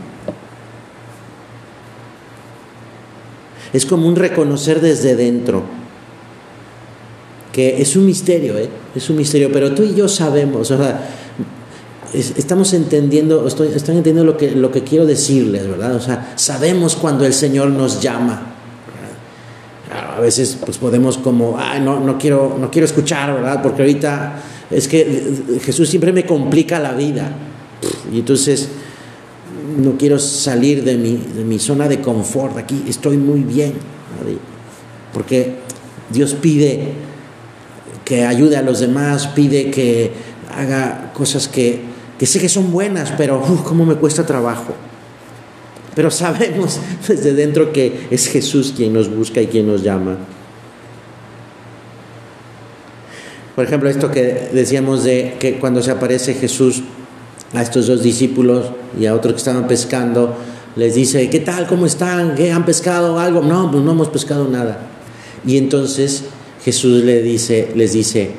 Es 3.72 3.86
como 3.86 4.08
un 4.08 4.16
reconocer 4.16 4.80
desde 4.80 5.14
dentro, 5.14 5.62
que 7.52 7.80
es 7.80 7.94
un 7.96 8.06
misterio, 8.06 8.58
¿eh? 8.58 8.68
es 8.94 9.10
un 9.10 9.16
misterio, 9.16 9.50
pero 9.52 9.74
tú 9.74 9.82
y 9.82 9.94
yo 9.94 10.08
sabemos, 10.08 10.72
estamos 12.12 12.72
entendiendo, 12.72 13.46
estoy, 13.46 13.68
están 13.68 13.96
entendiendo 13.96 14.24
lo 14.24 14.36
que, 14.36 14.50
lo 14.52 14.70
que 14.70 14.82
quiero 14.82 15.06
decirles, 15.06 15.68
¿verdad? 15.68 15.94
O 15.94 16.00
sea, 16.00 16.32
sabemos 16.36 16.96
cuando 16.96 17.24
el 17.24 17.32
Señor 17.32 17.70
nos 17.70 18.00
llama. 18.00 18.54
a 19.92 20.20
veces 20.20 20.58
pues 20.64 20.78
podemos 20.78 21.18
como, 21.18 21.56
ay, 21.58 21.80
no, 21.80 22.00
no, 22.00 22.18
quiero, 22.18 22.56
no 22.60 22.70
quiero 22.70 22.86
escuchar, 22.86 23.34
¿verdad? 23.34 23.62
Porque 23.62 23.82
ahorita 23.82 24.42
es 24.70 24.88
que 24.88 25.60
Jesús 25.62 25.88
siempre 25.88 26.12
me 26.12 26.26
complica 26.26 26.78
la 26.78 26.92
vida. 26.92 27.32
Y 28.12 28.18
entonces 28.18 28.68
no 29.78 29.96
quiero 29.96 30.18
salir 30.18 30.84
de 30.84 30.96
mi, 30.96 31.16
de 31.16 31.44
mi 31.44 31.58
zona 31.58 31.88
de 31.88 32.00
confort, 32.00 32.56
aquí 32.58 32.84
estoy 32.88 33.16
muy 33.16 33.40
bien, 33.40 33.72
porque 35.12 35.56
Dios 36.10 36.34
pide 36.34 36.92
que 38.04 38.26
ayude 38.26 38.56
a 38.56 38.62
los 38.62 38.80
demás, 38.80 39.28
pide 39.28 39.70
que 39.70 40.12
haga 40.56 41.12
cosas 41.14 41.48
que, 41.48 41.89
que 42.20 42.26
sé 42.26 42.38
que 42.38 42.50
son 42.50 42.70
buenas, 42.70 43.14
pero 43.16 43.40
cómo 43.64 43.86
me 43.86 43.94
cuesta 43.94 44.26
trabajo. 44.26 44.74
Pero 45.94 46.10
sabemos 46.10 46.78
desde 47.08 47.32
dentro 47.32 47.72
que 47.72 48.08
es 48.10 48.26
Jesús 48.26 48.74
quien 48.76 48.92
nos 48.92 49.08
busca 49.08 49.40
y 49.40 49.46
quien 49.46 49.66
nos 49.66 49.82
llama. 49.82 50.18
Por 53.56 53.64
ejemplo, 53.64 53.88
esto 53.88 54.10
que 54.10 54.50
decíamos 54.52 55.02
de 55.02 55.36
que 55.40 55.58
cuando 55.58 55.82
se 55.82 55.92
aparece 55.92 56.34
Jesús 56.34 56.82
a 57.54 57.62
estos 57.62 57.86
dos 57.86 58.02
discípulos 58.02 58.66
y 59.00 59.06
a 59.06 59.14
otros 59.14 59.32
que 59.32 59.38
estaban 59.38 59.66
pescando, 59.66 60.36
les 60.76 60.94
dice, 60.96 61.30
¿qué 61.30 61.40
tal? 61.40 61.66
¿Cómo 61.66 61.86
están? 61.86 62.34
¿Qué 62.34 62.52
han 62.52 62.66
pescado 62.66 63.18
algo? 63.18 63.40
No, 63.40 63.70
pues 63.70 63.82
no 63.82 63.92
hemos 63.92 64.10
pescado 64.10 64.46
nada. 64.46 64.78
Y 65.46 65.56
entonces 65.56 66.24
Jesús 66.62 67.02
le 67.02 67.22
dice, 67.22 67.70
les 67.74 67.94
dice, 67.94 68.32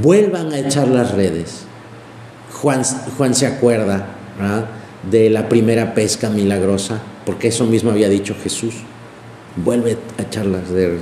vuelvan 0.00 0.52
a 0.52 0.60
echar 0.60 0.86
las 0.86 1.10
redes. 1.10 1.71
Juan, 2.62 3.34
se 3.34 3.46
acuerda 3.46 4.06
de 5.10 5.30
la 5.30 5.48
primera 5.48 5.94
pesca 5.94 6.30
milagrosa, 6.30 7.00
porque 7.26 7.48
eso 7.48 7.66
mismo 7.66 7.90
había 7.90 8.08
dicho 8.08 8.36
Jesús. 8.40 8.74
Vuelve 9.56 9.98
a 10.16 10.22
echar 10.22 10.46
las 10.46 10.68
redes. 10.68 11.00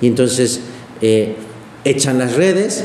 Y 0.00 0.06
entonces 0.06 0.60
eh, 1.02 1.36
echan 1.84 2.18
las 2.18 2.34
redes 2.34 2.84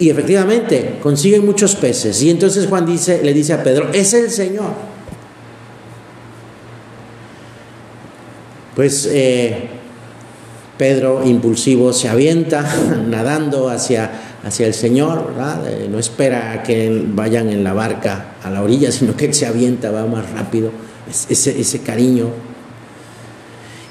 y 0.00 0.10
efectivamente 0.10 0.98
consiguen 1.00 1.46
muchos 1.46 1.76
peces. 1.76 2.20
Y 2.20 2.30
entonces 2.30 2.66
Juan 2.66 2.84
dice, 2.84 3.22
le 3.22 3.32
dice 3.32 3.52
a 3.52 3.62
Pedro, 3.62 3.90
es 3.92 4.12
el 4.12 4.30
Señor. 4.30 4.72
Pues 8.74 9.08
eh, 9.10 9.68
Pedro, 10.76 11.22
impulsivo, 11.24 11.92
se 11.92 12.08
avienta 12.08 12.66
nadando 13.08 13.68
hacia, 13.68 14.10
hacia 14.44 14.66
el 14.66 14.74
Señor, 14.74 15.34
eh, 15.66 15.88
no 15.90 15.98
espera 15.98 16.62
que 16.62 17.04
vayan 17.14 17.48
en 17.48 17.62
la 17.62 17.72
barca 17.72 18.34
a 18.42 18.50
la 18.50 18.62
orilla, 18.62 18.90
sino 18.92 19.16
que 19.16 19.26
él 19.26 19.34
se 19.34 19.46
avienta, 19.46 19.90
va 19.90 20.06
más 20.06 20.30
rápido. 20.32 20.70
Ese, 21.28 21.80
cariño 21.80 22.30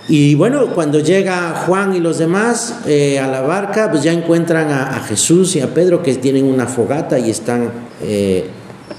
y 0.07 0.35
bueno, 0.35 0.73
cuando 0.73 0.99
llega 0.99 1.63
Juan 1.65 1.95
y 1.95 1.99
los 1.99 2.17
demás 2.17 2.79
eh, 2.85 3.19
a 3.19 3.27
la 3.27 3.41
barca, 3.41 3.91
pues 3.91 4.03
ya 4.03 4.11
encuentran 4.11 4.69
a, 4.69 4.99
Jesús 5.07 5.55
y 5.55 5.61
a 5.61 5.73
Pedro 5.73 6.03
que 6.03 6.15
tienen 6.15 6.45
una 6.45 6.67
fogata 6.67 7.19
y 7.19 7.29
están 7.29 7.71
eh, 8.01 8.45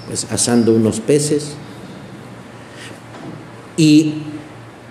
pues, 0.07 0.27
asando 0.31 0.75
unos 0.75 1.01
peces. 1.01 1.53
Y 3.77 4.23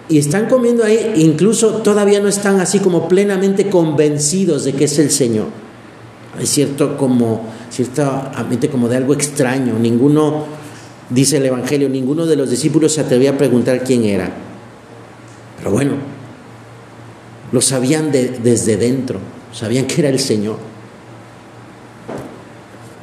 están 0.10 0.48
comiendo 0.48 0.84
ahí, 0.84 1.14
incluso 1.16 1.78
todavía 1.78 2.20
no 2.20 2.28
están 2.28 2.60
así 2.60 2.80
como 2.80 3.08
plenamente 3.08 3.70
convencidos 3.70 4.66
de 4.66 4.74
que 4.74 4.86
es 4.86 5.00
el 5.00 5.10
Señor. 5.10 5.48
Hay 6.38 6.46
cierto 6.46 6.98
como, 6.98 7.42
como 8.72 8.88
de 8.88 8.98
algo 8.98 9.14
extraño. 9.14 9.78
Ninguno, 9.78 10.46
dice 11.10 11.38
el 11.38 11.46
Evangelio, 11.46 11.90
ninguno 11.90 12.26
de 12.26 12.36
los 12.36 12.50
discípulos 12.50 12.94
se 12.94 13.02
atrevía 13.02 13.32
a 13.32 13.38
preguntar 13.38 13.84
quién 13.84 14.06
era. 14.06 14.32
Pero 15.58 15.72
bueno, 15.72 15.94
lo 17.52 17.62
sabían 17.62 18.12
desde 18.12 18.78
dentro, 18.78 19.20
sabían 19.54 19.86
que 19.86 20.02
era 20.02 20.10
el 20.10 20.20
Señor. 20.20 20.58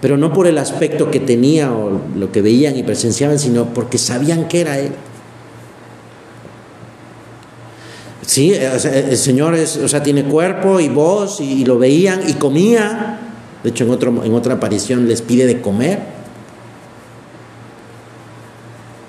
Pero 0.00 0.16
no 0.16 0.32
por 0.32 0.46
el 0.46 0.58
aspecto 0.58 1.10
que 1.10 1.20
tenía 1.20 1.72
o 1.72 2.00
lo 2.16 2.32
que 2.32 2.40
veían 2.40 2.76
y 2.76 2.82
presenciaban, 2.82 3.38
sino 3.38 3.74
porque 3.74 3.98
sabían 3.98 4.48
que 4.48 4.60
era 4.60 4.78
Él. 4.78 4.92
Sí, 8.38 8.54
el 8.54 9.16
Señor 9.16 9.56
es, 9.56 9.78
o 9.78 9.88
sea, 9.88 10.00
tiene 10.00 10.22
cuerpo 10.22 10.78
y 10.78 10.88
voz 10.88 11.40
y, 11.40 11.64
lo 11.64 11.76
veían 11.76 12.20
y 12.24 12.34
comía. 12.34 13.18
De 13.64 13.70
hecho, 13.70 13.82
en, 13.82 13.90
otro, 13.90 14.24
en 14.24 14.32
otra 14.32 14.54
aparición 14.54 15.08
les 15.08 15.22
pide 15.22 15.44
de 15.44 15.60
comer. 15.60 15.98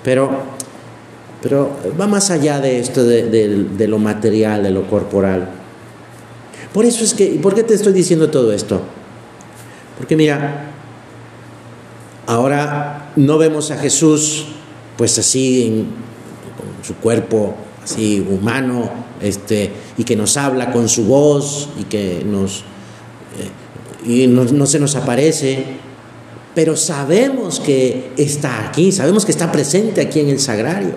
Pero 0.02 0.30
pero 1.40 1.70
va 1.98 2.08
más 2.08 2.32
allá 2.32 2.58
de 2.58 2.80
esto, 2.80 3.04
de, 3.04 3.86
lo 3.86 4.00
material, 4.00 4.64
de 4.64 4.70
lo 4.72 4.88
corporal. 4.88 5.48
Por 6.74 6.84
eso 6.84 7.04
es 7.04 7.14
que, 7.14 7.38
¿por 7.40 7.54
qué 7.54 7.62
te 7.62 7.74
estoy 7.74 7.92
diciendo 7.92 8.30
todo 8.30 8.52
esto? 8.52 8.80
Porque 9.96 10.16
mira, 10.16 10.72
ahora 12.26 13.12
no 13.14 13.38
vemos 13.38 13.70
a 13.70 13.76
Jesús 13.76 14.48
pues 14.96 15.16
así 15.20 15.86
con 16.56 16.84
su 16.84 16.96
cuerpo 16.96 17.54
así 17.82 18.24
humano, 18.28 18.90
este, 19.20 19.70
y 19.96 20.04
que 20.04 20.16
nos 20.16 20.36
habla 20.36 20.72
con 20.72 20.88
su 20.88 21.04
voz 21.04 21.70
y 21.78 21.84
que 21.84 22.22
nos, 22.24 22.64
eh, 24.04 24.24
y 24.24 24.26
no, 24.26 24.44
no 24.44 24.66
se 24.66 24.78
nos 24.78 24.96
aparece, 24.96 25.64
pero 26.54 26.76
sabemos 26.76 27.60
que 27.60 28.12
está 28.16 28.68
aquí, 28.68 28.92
sabemos 28.92 29.24
que 29.24 29.32
está 29.32 29.52
presente 29.52 30.00
aquí 30.00 30.20
en 30.20 30.28
el 30.28 30.40
sagrario. 30.40 30.94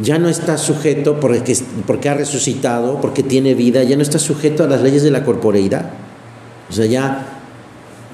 Ya 0.00 0.18
no 0.18 0.28
está 0.28 0.58
sujeto 0.58 1.18
porque, 1.18 1.56
porque 1.86 2.08
ha 2.08 2.14
resucitado, 2.14 3.00
porque 3.00 3.22
tiene 3.22 3.54
vida, 3.54 3.82
ya 3.82 3.96
no 3.96 4.02
está 4.02 4.18
sujeto 4.18 4.62
a 4.64 4.68
las 4.68 4.80
leyes 4.80 5.02
de 5.02 5.10
la 5.10 5.24
corporeidad. 5.24 5.90
O 6.70 6.72
sea, 6.72 6.86
ya 6.86 7.40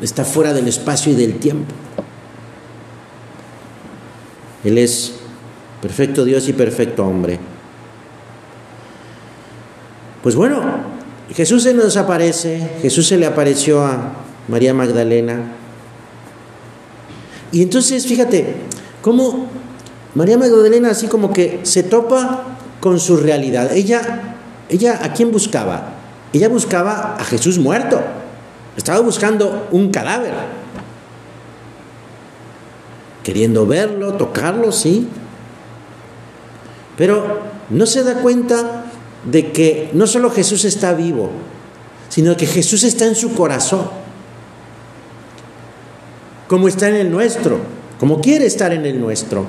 está 0.00 0.24
fuera 0.24 0.54
del 0.54 0.66
espacio 0.68 1.12
y 1.12 1.16
del 1.16 1.34
tiempo. 1.36 1.74
Él 4.64 4.78
es 4.78 5.14
perfecto 5.84 6.24
Dios 6.24 6.48
y 6.48 6.54
perfecto 6.54 7.04
hombre. 7.04 7.38
Pues 10.22 10.34
bueno, 10.34 10.62
Jesús 11.34 11.64
se 11.64 11.74
nos 11.74 11.98
aparece, 11.98 12.70
Jesús 12.80 13.06
se 13.06 13.18
le 13.18 13.26
apareció 13.26 13.84
a 13.84 14.14
María 14.48 14.72
Magdalena. 14.72 15.52
Y 17.52 17.62
entonces, 17.62 18.06
fíjate, 18.06 18.54
cómo 19.02 19.48
María 20.14 20.38
Magdalena 20.38 20.88
así 20.88 21.06
como 21.06 21.34
que 21.34 21.60
se 21.64 21.82
topa 21.82 22.44
con 22.80 22.98
su 22.98 23.18
realidad. 23.18 23.70
Ella, 23.76 24.36
ella, 24.70 25.00
¿a 25.02 25.12
quién 25.12 25.32
buscaba? 25.32 25.96
Ella 26.32 26.48
buscaba 26.48 27.16
a 27.20 27.24
Jesús 27.24 27.58
muerto. 27.58 28.00
Estaba 28.78 29.00
buscando 29.00 29.68
un 29.70 29.90
cadáver. 29.90 30.32
Queriendo 33.22 33.66
verlo, 33.66 34.14
tocarlo, 34.14 34.72
sí. 34.72 35.06
Pero 36.96 37.40
no 37.70 37.86
se 37.86 38.04
da 38.04 38.14
cuenta 38.16 38.86
de 39.30 39.52
que 39.52 39.90
no 39.94 40.06
solo 40.06 40.30
Jesús 40.30 40.64
está 40.64 40.92
vivo, 40.94 41.30
sino 42.08 42.36
que 42.36 42.46
Jesús 42.46 42.84
está 42.84 43.06
en 43.06 43.16
su 43.16 43.34
corazón, 43.34 43.88
como 46.46 46.68
está 46.68 46.88
en 46.88 46.96
el 46.96 47.10
nuestro, 47.10 47.58
como 47.98 48.20
quiere 48.20 48.46
estar 48.46 48.72
en 48.72 48.86
el 48.86 49.00
nuestro. 49.00 49.46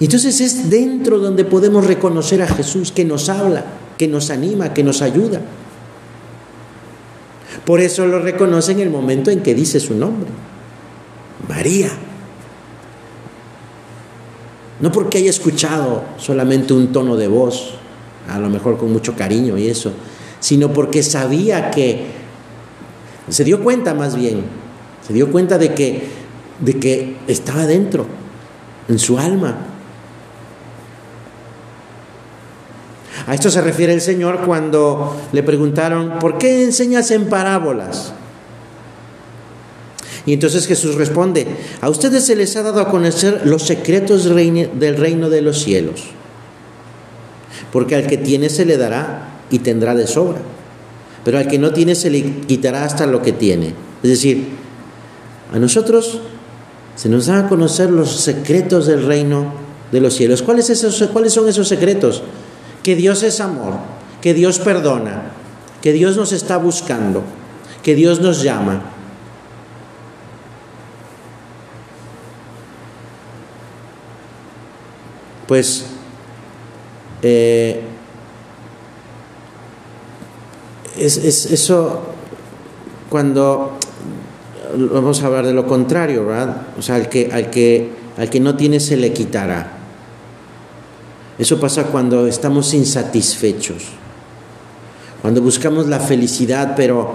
Y 0.00 0.06
entonces 0.06 0.40
es 0.40 0.68
dentro 0.68 1.18
donde 1.18 1.44
podemos 1.44 1.86
reconocer 1.86 2.42
a 2.42 2.48
Jesús 2.48 2.92
que 2.92 3.04
nos 3.04 3.28
habla, 3.28 3.64
que 3.96 4.08
nos 4.08 4.30
anima, 4.30 4.74
que 4.74 4.82
nos 4.82 5.00
ayuda. 5.00 5.40
Por 7.64 7.80
eso 7.80 8.06
lo 8.06 8.18
reconoce 8.18 8.72
en 8.72 8.80
el 8.80 8.90
momento 8.90 9.30
en 9.30 9.42
que 9.42 9.54
dice 9.54 9.78
su 9.78 9.94
nombre, 9.94 10.28
María. 11.48 11.90
No 14.82 14.90
porque 14.90 15.18
haya 15.18 15.30
escuchado 15.30 16.02
solamente 16.18 16.74
un 16.74 16.92
tono 16.92 17.16
de 17.16 17.28
voz, 17.28 17.74
a 18.28 18.40
lo 18.40 18.50
mejor 18.50 18.76
con 18.78 18.92
mucho 18.92 19.14
cariño 19.14 19.56
y 19.56 19.68
eso, 19.68 19.92
sino 20.40 20.72
porque 20.72 21.04
sabía 21.04 21.70
que, 21.70 22.06
se 23.28 23.44
dio 23.44 23.62
cuenta 23.62 23.94
más 23.94 24.16
bien, 24.16 24.42
se 25.06 25.12
dio 25.12 25.30
cuenta 25.30 25.56
de 25.56 25.72
que, 25.72 26.08
de 26.58 26.80
que 26.80 27.16
estaba 27.28 27.64
dentro, 27.64 28.06
en 28.88 28.98
su 28.98 29.18
alma. 29.18 29.56
A 33.28 33.34
esto 33.34 33.52
se 33.52 33.60
refiere 33.60 33.94
el 33.94 34.00
Señor 34.00 34.40
cuando 34.44 35.16
le 35.30 35.44
preguntaron, 35.44 36.18
¿por 36.18 36.38
qué 36.38 36.64
enseñas 36.64 37.12
en 37.12 37.28
parábolas? 37.28 38.14
Y 40.24 40.34
entonces 40.34 40.66
Jesús 40.66 40.94
responde, 40.94 41.46
a 41.80 41.90
ustedes 41.90 42.24
se 42.24 42.36
les 42.36 42.54
ha 42.56 42.62
dado 42.62 42.80
a 42.80 42.88
conocer 42.88 43.42
los 43.44 43.62
secretos 43.62 44.24
del 44.24 44.96
reino 44.96 45.30
de 45.30 45.42
los 45.42 45.62
cielos 45.62 46.04
porque 47.72 47.96
al 47.96 48.06
que 48.06 48.18
tiene 48.18 48.50
se 48.50 48.66
le 48.66 48.76
dará 48.76 49.30
y 49.50 49.58
tendrá 49.60 49.94
de 49.94 50.06
sobra, 50.06 50.40
pero 51.24 51.38
al 51.38 51.48
que 51.48 51.58
no 51.58 51.72
tiene 51.72 51.94
se 51.94 52.10
le 52.10 52.22
quitará 52.46 52.84
hasta 52.84 53.06
lo 53.06 53.22
que 53.22 53.32
tiene. 53.32 53.74
Es 54.02 54.10
decir, 54.10 54.48
a 55.52 55.58
nosotros 55.58 56.20
se 56.94 57.08
nos 57.08 57.26
da 57.26 57.40
a 57.40 57.48
conocer 57.48 57.90
los 57.90 58.10
secretos 58.10 58.86
del 58.86 59.06
reino 59.06 59.54
de 59.90 60.00
los 60.00 60.14
cielos. 60.14 60.42
¿Cuáles, 60.42 60.70
¿Cuáles 61.12 61.32
son 61.32 61.48
esos 61.48 61.66
secretos? 61.66 62.22
Que 62.82 62.94
Dios 62.94 63.22
es 63.22 63.40
amor, 63.40 63.74
que 64.20 64.34
Dios 64.34 64.58
perdona, 64.58 65.32
que 65.80 65.92
Dios 65.92 66.16
nos 66.16 66.32
está 66.32 66.58
buscando, 66.58 67.22
que 67.82 67.94
Dios 67.94 68.20
nos 68.20 68.42
llama. 68.42 68.82
Pues 75.52 75.84
eh, 77.20 77.82
es, 80.96 81.18
eso 81.18 82.00
cuando 83.10 83.76
vamos 84.74 85.22
a 85.22 85.26
hablar 85.26 85.44
de 85.44 85.52
lo 85.52 85.66
contrario, 85.66 86.24
¿verdad? 86.24 86.68
O 86.78 86.80
sea, 86.80 86.94
al 86.94 87.10
que, 87.10 87.28
al 87.30 87.50
que, 87.50 87.90
al 88.16 88.30
que 88.30 88.40
no 88.40 88.56
tiene 88.56 88.80
se 88.80 88.96
le 88.96 89.12
quitará. 89.12 89.72
Eso 91.38 91.60
pasa 91.60 91.84
cuando 91.88 92.26
estamos 92.26 92.72
insatisfechos, 92.72 93.88
cuando 95.20 95.42
buscamos 95.42 95.86
la 95.86 96.00
felicidad, 96.00 96.72
pero, 96.74 97.12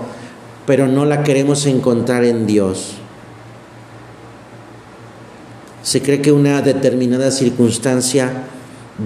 pero 0.67 0.88
no 0.88 1.06
la 1.06 1.23
queremos 1.23 1.65
encontrar 1.65 2.23
en 2.23 2.45
Dios. 2.45 2.97
Se 5.88 6.02
cree 6.02 6.21
que 6.21 6.34
una 6.34 6.62
determinada 6.62 7.32
circunstancia 7.32 8.43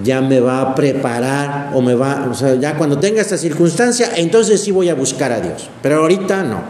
ya 0.04 0.20
me 0.20 0.40
va 0.40 0.62
a 0.62 0.74
preparar 0.74 1.74
o 1.76 1.82
me 1.84 1.94
va, 1.94 2.28
o 2.28 2.34
sea, 2.34 2.56
ya 2.56 2.76
cuando 2.76 2.98
tenga 2.98 3.22
esta 3.22 3.38
circunstancia, 3.38 4.14
entonces 4.16 4.64
sí 4.64 4.72
voy 4.72 4.90
a 4.90 4.96
buscar 4.96 5.32
a 5.32 5.40
Dios. 5.40 5.70
Pero 5.84 6.00
ahorita 6.00 6.42
no. 6.42 6.64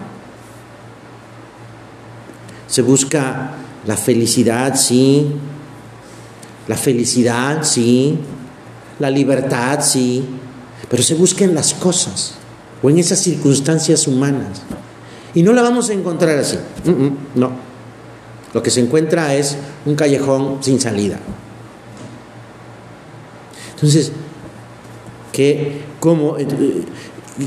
Se 2.67 2.81
busca 2.81 3.51
la 3.87 3.95
felicidad, 3.95 4.75
sí. 4.75 5.27
La 6.67 6.75
felicidad, 6.75 7.63
sí. 7.63 8.19
La 8.99 9.09
libertad, 9.09 9.79
sí. 9.81 10.25
Pero 10.89 11.03
se 11.03 11.15
busca 11.15 11.45
en 11.45 11.55
las 11.55 11.73
cosas 11.73 12.33
o 12.83 12.89
en 12.89 12.99
esas 12.99 13.19
circunstancias 13.19 14.05
humanas. 14.09 14.61
Y 15.33 15.41
no 15.41 15.53
la 15.53 15.61
vamos 15.61 15.89
a 15.89 15.93
encontrar 15.93 16.37
así. 16.37 16.57
no. 17.33 17.70
Lo 18.53 18.61
que 18.61 18.69
se 18.69 18.81
encuentra 18.81 19.33
es 19.35 19.57
un 19.85 19.95
callejón 19.95 20.57
sin 20.61 20.79
salida. 20.79 21.17
Entonces, 23.75 24.11
que 25.31 25.81
como 25.99 26.37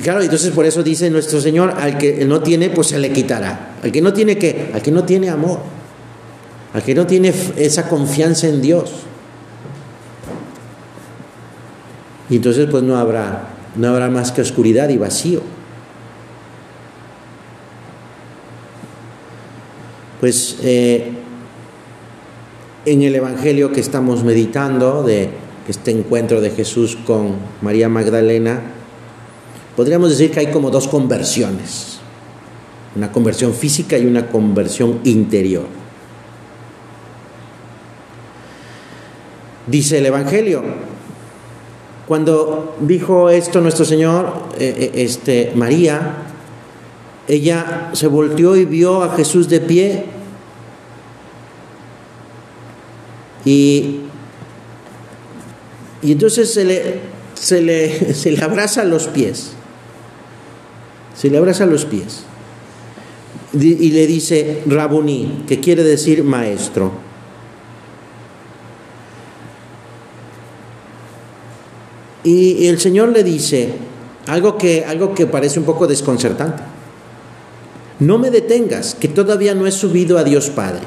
claro, 0.03 0.23
entonces 0.23 0.51
por 0.51 0.65
eso 0.65 0.83
dice 0.83 1.11
nuestro 1.11 1.41
Señor, 1.41 1.75
al 1.79 1.99
que 1.99 2.25
no 2.25 2.41
tiene, 2.41 2.71
pues 2.71 2.89
se 2.89 2.99
le 2.99 3.13
quitará. 3.13 3.77
Al 3.83 3.93
que 3.93 4.01
no 4.01 4.13
tiene 4.13 4.39
qué? 4.39 4.71
Al 4.75 4.83
que 4.83 4.91
no 4.91 5.05
tiene 5.05 5.29
amor. 5.29 5.61
Al 6.73 6.83
que 6.83 6.95
no 6.95 7.07
tiene 7.07 7.33
esa 7.57 7.89
confianza 7.89 8.49
en 8.49 8.63
Dios. 8.63 8.93
Y 12.31 12.37
entonces 12.37 12.67
pues 12.71 12.83
no 12.83 12.97
habrá 12.97 13.51
no 13.77 13.89
habrá 13.89 14.09
más 14.09 14.33
que 14.33 14.41
oscuridad 14.41 14.89
y 14.89 14.97
vacío. 14.97 15.43
Pues 20.25 20.57
eh, 20.63 21.13
en 22.87 23.03
el 23.03 23.15
Evangelio 23.15 23.73
que 23.73 23.81
estamos 23.81 24.25
meditando 24.25 25.03
de 25.03 25.29
este 25.69 25.91
encuentro 25.91 26.41
de 26.41 26.49
Jesús 26.49 26.97
con 27.07 27.35
María 27.61 27.91
Magdalena, 27.91 28.63
podríamos 29.77 30.09
decir 30.09 30.31
que 30.31 30.41
hay 30.41 30.47
como 30.47 30.71
dos 30.71 30.89
conversiones, 30.89 31.99
una 32.97 33.13
conversión 33.13 33.53
física 33.53 33.99
y 33.99 34.07
una 34.07 34.31
conversión 34.31 35.01
interior. 35.05 35.67
Dice 39.67 39.99
el 39.99 40.07
Evangelio, 40.07 40.63
cuando 42.09 42.77
dijo 42.81 43.29
esto 43.29 43.61
nuestro 43.61 43.85
Señor, 43.85 44.33
eh, 44.59 44.75
eh, 44.75 45.03
este, 45.03 45.53
María, 45.55 46.34
ella 47.29 47.91
se 47.93 48.07
volteó 48.07 48.57
y 48.57 48.65
vio 48.65 49.03
a 49.03 49.17
Jesús 49.17 49.49
de 49.49 49.61
pie 49.61 50.05
y 53.45 54.01
y 56.05 56.13
entonces 56.13 56.53
se 56.53 56.65
le, 56.65 57.01
se 57.35 57.63
le, 57.63 58.15
se 58.15 58.31
le 58.31 58.45
abraza 58.45 58.85
los 58.85 59.09
pies. 59.09 59.53
Se 61.17 61.31
le 61.31 61.39
abraza 61.39 61.65
los 61.65 61.87
pies. 61.87 62.25
Y 63.55 63.91
le 63.91 64.07
dice 64.07 64.63
Rabuní, 64.67 65.45
que 65.47 65.61
quiere 65.61 65.85
decir 65.85 66.25
maestro. 66.25 66.93
Y 72.25 72.67
el 72.67 72.81
Señor 72.81 73.11
le 73.11 73.23
dice 73.23 73.75
algo 74.27 74.59
que, 74.59 74.85
algo 74.85 75.15
que 75.15 75.27
parece 75.27 75.61
un 75.61 75.65
poco 75.65 75.87
desconcertante. 75.87 76.74
No 78.01 78.19
me 78.19 78.31
detengas, 78.31 78.95
que 78.95 79.09
todavía 79.09 79.55
no 79.55 79.67
he 79.67 79.73
subido 79.73 80.19
a 80.19 80.25
Dios 80.25 80.51
Padre 80.51 80.83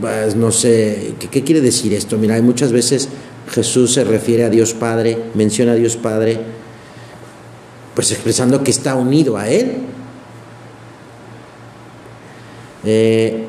pues, 0.00 0.34
no 0.34 0.50
sé, 0.50 1.14
¿qué, 1.30 1.42
quiere 1.42 1.60
decir 1.60 1.92
esto? 1.92 2.16
Mira, 2.16 2.34
hay 2.34 2.42
muchas 2.42 2.72
veces 2.72 3.08
Jesús 3.50 3.92
se 3.92 4.04
refiere 4.04 4.44
a 4.44 4.50
Dios 4.50 4.72
Padre, 4.72 5.18
menciona 5.34 5.72
a 5.72 5.74
Dios 5.74 5.96
Padre, 5.96 6.40
pues 7.94 8.10
expresando 8.12 8.64
que 8.64 8.70
está 8.70 8.94
unido 8.94 9.36
a 9.36 9.48
Él, 9.48 9.86
Eh, 12.82 13.44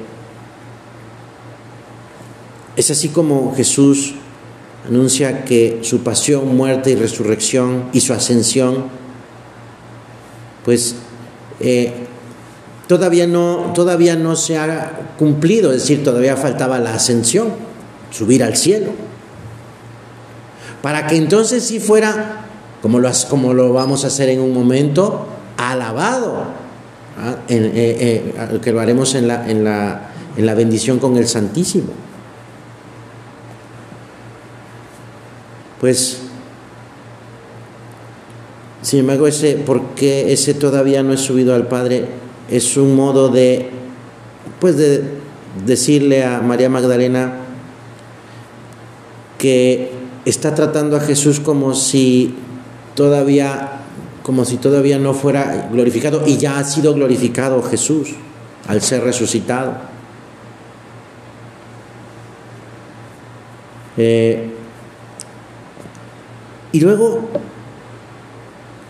es 2.75 2.91
así 2.91 3.07
como 3.07 3.55
Jesús 3.55 4.15
anuncia 4.85 5.45
que 5.45 5.79
su 5.83 6.03
pasión, 6.03 6.57
muerte 6.57 6.91
y 6.91 6.95
resurrección 6.95 7.85
y 7.93 8.01
su 8.01 8.11
ascensión, 8.11 8.87
pues 10.65 10.97
eh, 11.63 11.93
todavía, 12.87 13.27
no, 13.27 13.71
todavía 13.73 14.15
no 14.15 14.35
se 14.35 14.57
ha 14.57 15.13
cumplido, 15.17 15.71
es 15.71 15.81
decir, 15.81 16.03
todavía 16.03 16.35
faltaba 16.37 16.79
la 16.79 16.95
ascensión, 16.95 17.49
subir 18.11 18.43
al 18.43 18.55
cielo. 18.57 18.91
Para 20.81 21.07
que 21.07 21.15
entonces 21.15 21.63
sí 21.63 21.79
fuera, 21.79 22.45
como 22.81 22.99
lo, 22.99 23.09
como 23.29 23.53
lo 23.53 23.73
vamos 23.73 24.03
a 24.03 24.07
hacer 24.07 24.29
en 24.29 24.41
un 24.41 24.53
momento, 24.53 25.27
alabado, 25.57 26.45
¿ah? 27.17 27.35
eh, 27.47 28.33
eh, 28.35 28.59
que 28.61 28.71
lo 28.71 28.79
haremos 28.79 29.13
en 29.15 29.27
la, 29.27 29.49
en, 29.49 29.63
la, 29.63 30.09
en 30.35 30.45
la 30.45 30.53
bendición 30.55 30.99
con 30.99 31.17
el 31.17 31.27
Santísimo. 31.27 31.91
Pues, 35.79 36.20
sin 38.81 38.99
embargo, 38.99 39.27
ese, 39.27 39.55
porque 39.55 40.33
ese 40.33 40.53
todavía 40.53 41.03
no 41.03 41.13
es 41.13 41.21
subido 41.21 41.53
al 41.53 41.67
Padre? 41.67 42.05
Es 42.49 42.77
un 42.77 42.95
modo 42.95 43.29
de, 43.29 43.69
pues, 44.59 44.77
de 44.77 45.03
decirle 45.65 46.23
a 46.23 46.41
María 46.41 46.69
Magdalena 46.69 47.33
que 49.37 49.91
está 50.25 50.53
tratando 50.55 50.97
a 50.97 50.99
Jesús 50.99 51.39
como 51.39 51.73
si 51.73 52.35
todavía 52.95 53.77
como 54.23 54.45
si 54.45 54.57
todavía 54.57 54.99
no 54.99 55.13
fuera 55.13 55.69
glorificado 55.71 56.23
y 56.27 56.37
ya 56.37 56.59
ha 56.59 56.63
sido 56.63 56.93
glorificado 56.93 57.61
Jesús 57.63 58.09
al 58.67 58.81
ser 58.81 59.03
resucitado. 59.03 59.77
Eh, 63.97 64.49
y 66.71 66.79
luego, 66.79 67.29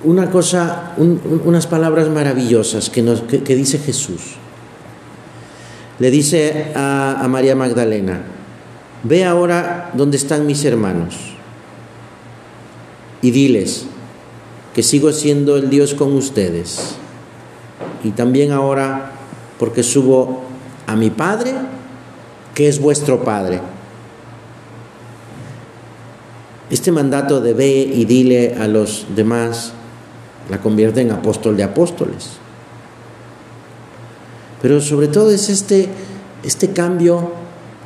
una 0.04 0.30
cosa, 0.32 0.94
unas 0.98 1.68
palabras 1.68 2.10
maravillosas 2.10 2.90
que, 2.90 3.02
nos, 3.02 3.22
que, 3.22 3.56
dice 3.56 3.80
Jesús. 3.80 4.36
Le 6.00 6.10
dice 6.10 6.72
a, 6.76 7.26
María 7.30 7.56
Magdalena, 7.56 8.22
ve 9.04 9.26
ahora 9.26 9.92
dónde 9.94 10.18
están 10.18 10.48
mis 10.48 10.66
hermanos 10.66 11.16
y 13.22 13.32
diles 13.32 13.86
que 14.74 14.84
sigo 14.84 15.12
siendo 15.12 15.58
el 15.58 15.70
Dios 15.70 15.94
con 15.94 16.14
ustedes. 16.14 16.96
Y 18.04 18.12
también 18.12 18.52
ahora 18.52 19.12
porque 19.60 19.84
subo 19.84 20.44
a 20.88 20.96
mi 20.96 21.12
Padre, 21.12 21.54
que 22.56 22.68
es 22.68 22.80
vuestro 22.80 23.24
Padre 23.24 23.62
este 26.72 26.94
mandato 26.94 27.42
de 27.42 27.54
ve 27.54 27.92
y 27.94 28.06
dile 28.06 28.56
a 28.58 28.68
los 28.68 29.06
demás 29.14 29.74
la 30.50 30.60
convierte 30.60 31.02
en 31.02 31.12
apóstol 31.12 31.56
de 31.58 31.64
apóstoles. 31.64 32.30
Pero 34.62 34.80
sobre 34.80 35.08
todo 35.08 35.32
es 35.32 35.50
este, 35.50 35.90
este 36.44 36.72
cambio 36.72 37.32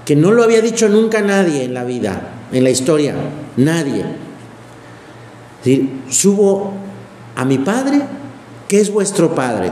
que 0.04 0.16
no 0.16 0.32
lo 0.32 0.44
había 0.44 0.62
dicho 0.62 0.90
nunca 0.90 1.22
nadie 1.22 1.64
en 1.64 1.74
la 1.74 1.84
vida, 1.84 2.34
en 2.52 2.64
la 2.64 2.70
historia, 2.70 3.16
nadie. 3.58 4.06
Subo 6.10 6.74
a 7.36 7.46
mi 7.46 7.58
Padre, 7.58 8.02
que 8.68 8.80
es 8.82 8.92
vuestro 8.92 9.34
Padre. 9.34 9.72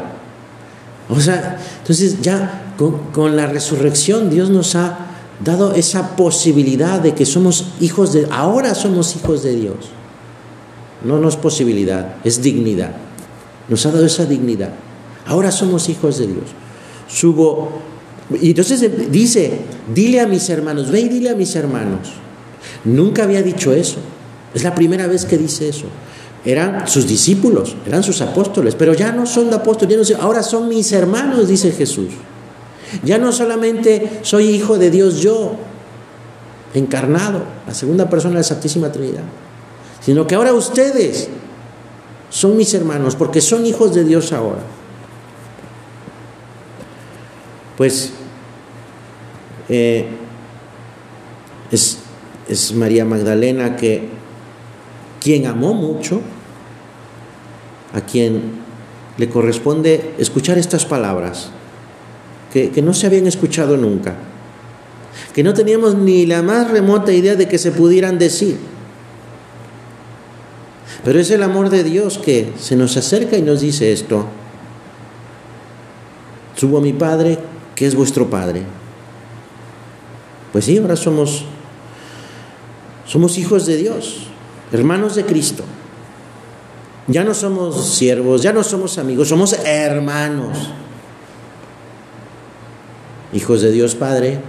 O 1.09 1.19
sea, 1.19 1.59
entonces 1.79 2.21
ya 2.21 2.73
con, 2.77 3.11
con 3.11 3.35
la 3.35 3.45
resurrección 3.45 4.29
Dios 4.29 4.49
nos 4.49 4.75
ha 4.75 4.97
dado 5.43 5.73
esa 5.73 6.15
posibilidad 6.15 6.99
de 6.99 7.13
que 7.13 7.25
somos 7.25 7.73
hijos 7.81 8.13
de, 8.13 8.27
ahora 8.31 8.73
somos 8.75 9.15
hijos 9.15 9.43
de 9.43 9.55
Dios. 9.55 9.75
No, 11.03 11.19
no 11.19 11.29
es 11.29 11.35
posibilidad, 11.35 12.15
es 12.23 12.41
dignidad. 12.41 12.91
Nos 13.69 13.85
ha 13.85 13.91
dado 13.91 14.05
esa 14.05 14.25
dignidad. 14.25 14.69
Ahora 15.25 15.51
somos 15.51 15.89
hijos 15.89 16.17
de 16.17 16.27
Dios. 16.27 16.45
Subo, 17.07 17.69
y 18.41 18.49
entonces 18.49 19.11
dice, 19.11 19.59
dile 19.93 20.21
a 20.21 20.27
mis 20.27 20.49
hermanos, 20.49 20.89
ve 20.91 21.01
y 21.01 21.09
dile 21.09 21.29
a 21.29 21.35
mis 21.35 21.55
hermanos. 21.55 22.13
Nunca 22.85 23.23
había 23.23 23.41
dicho 23.41 23.73
eso. 23.73 23.97
Es 24.53 24.63
la 24.63 24.75
primera 24.75 25.07
vez 25.07 25.25
que 25.25 25.37
dice 25.37 25.69
eso. 25.69 25.85
Eran 26.45 26.87
sus 26.87 27.07
discípulos, 27.07 27.75
eran 27.85 28.03
sus 28.03 28.21
apóstoles, 28.21 28.75
pero 28.75 28.93
ya 28.93 29.11
no 29.13 29.25
son 29.25 29.49
de 29.49 29.55
apóstoles, 29.55 30.13
ahora 30.19 30.43
son 30.43 30.67
mis 30.67 30.91
hermanos, 30.91 31.47
dice 31.47 31.71
Jesús. 31.71 32.09
Ya 33.03 33.17
no 33.17 33.31
solamente 33.31 34.19
soy 34.23 34.49
hijo 34.49 34.77
de 34.77 34.91
Dios 34.91 35.21
yo, 35.21 35.55
encarnado, 36.73 37.43
la 37.65 37.73
segunda 37.73 38.09
persona 38.09 38.33
de 38.33 38.39
la 38.39 38.43
Santísima 38.43 38.91
Trinidad, 38.91 39.23
sino 40.03 40.27
que 40.27 40.35
ahora 40.35 40.53
ustedes 40.53 41.29
son 42.29 42.57
mis 42.57 42.73
hermanos, 42.73 43.15
porque 43.15 43.41
son 43.41 43.65
hijos 43.65 43.93
de 43.93 44.03
Dios 44.03 44.33
ahora. 44.33 44.61
Pues 47.77 48.11
eh, 49.69 50.07
es, 51.71 51.99
es 52.47 52.73
María 52.73 53.05
Magdalena 53.05 53.75
que 53.75 54.09
quien 55.21 55.45
amó 55.45 55.73
mucho, 55.73 56.21
a 57.93 58.01
quien 58.01 58.63
le 59.17 59.29
corresponde 59.29 60.15
escuchar 60.17 60.57
estas 60.57 60.85
palabras 60.85 61.51
que, 62.51 62.81
no 62.83 62.93
se 62.93 63.07
habían 63.07 63.25
escuchado 63.25 63.77
nunca, 63.77 64.15
que 65.33 65.43
no 65.43 65.53
teníamos 65.53 65.95
ni 65.95 66.25
la 66.25 66.43
más 66.43 66.69
remota 66.69 67.11
idea 67.11 67.35
de 67.35 67.47
que 67.47 67.57
se 67.57 67.71
pudieran 67.71 68.19
decir. 68.19 68.57
Pero 71.03 71.19
es 71.19 71.29
el 71.31 71.43
amor 71.43 71.69
de 71.69 71.83
Dios 71.83 72.17
que 72.17 72.53
se 72.57 72.75
nos 72.75 72.95
acerca 72.95 73.37
y 73.37 73.41
nos 73.41 73.61
dice 73.61 73.91
esto. 73.91 74.25
Subo 76.55 76.77
a 76.77 76.81
mi 76.81 76.93
Padre, 76.93 77.39
que 77.75 77.85
es 77.85 77.95
vuestro 77.95 78.29
Padre. 78.29 78.63
Pues 80.51 80.65
sí, 80.65 80.77
ahora 80.77 80.95
somos, 80.95 81.45
somos 83.05 83.37
hijos 83.37 83.65
de 83.65 83.77
Dios, 83.77 84.27
hermanos 84.71 85.15
de 85.15 85.25
Cristo. 85.25 85.63
Ya 87.07 87.23
no 87.23 87.33
somos 87.33 87.85
siervos, 87.85 88.41
ya 88.41 88.53
no 88.53 88.63
somos 88.63 88.97
amigos, 88.97 89.27
somos 89.27 89.53
hermanos 89.65 90.57
hijos 93.33 93.61
de 93.61 93.71
Dios 93.71 93.95
Padre 93.95 94.39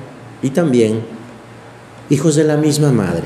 y 0.43 0.51
también 0.51 1.01
hijos 2.11 2.37
de 2.37 2.45
la 2.45 2.57
misma 2.57 2.93
Madre, 2.93 3.25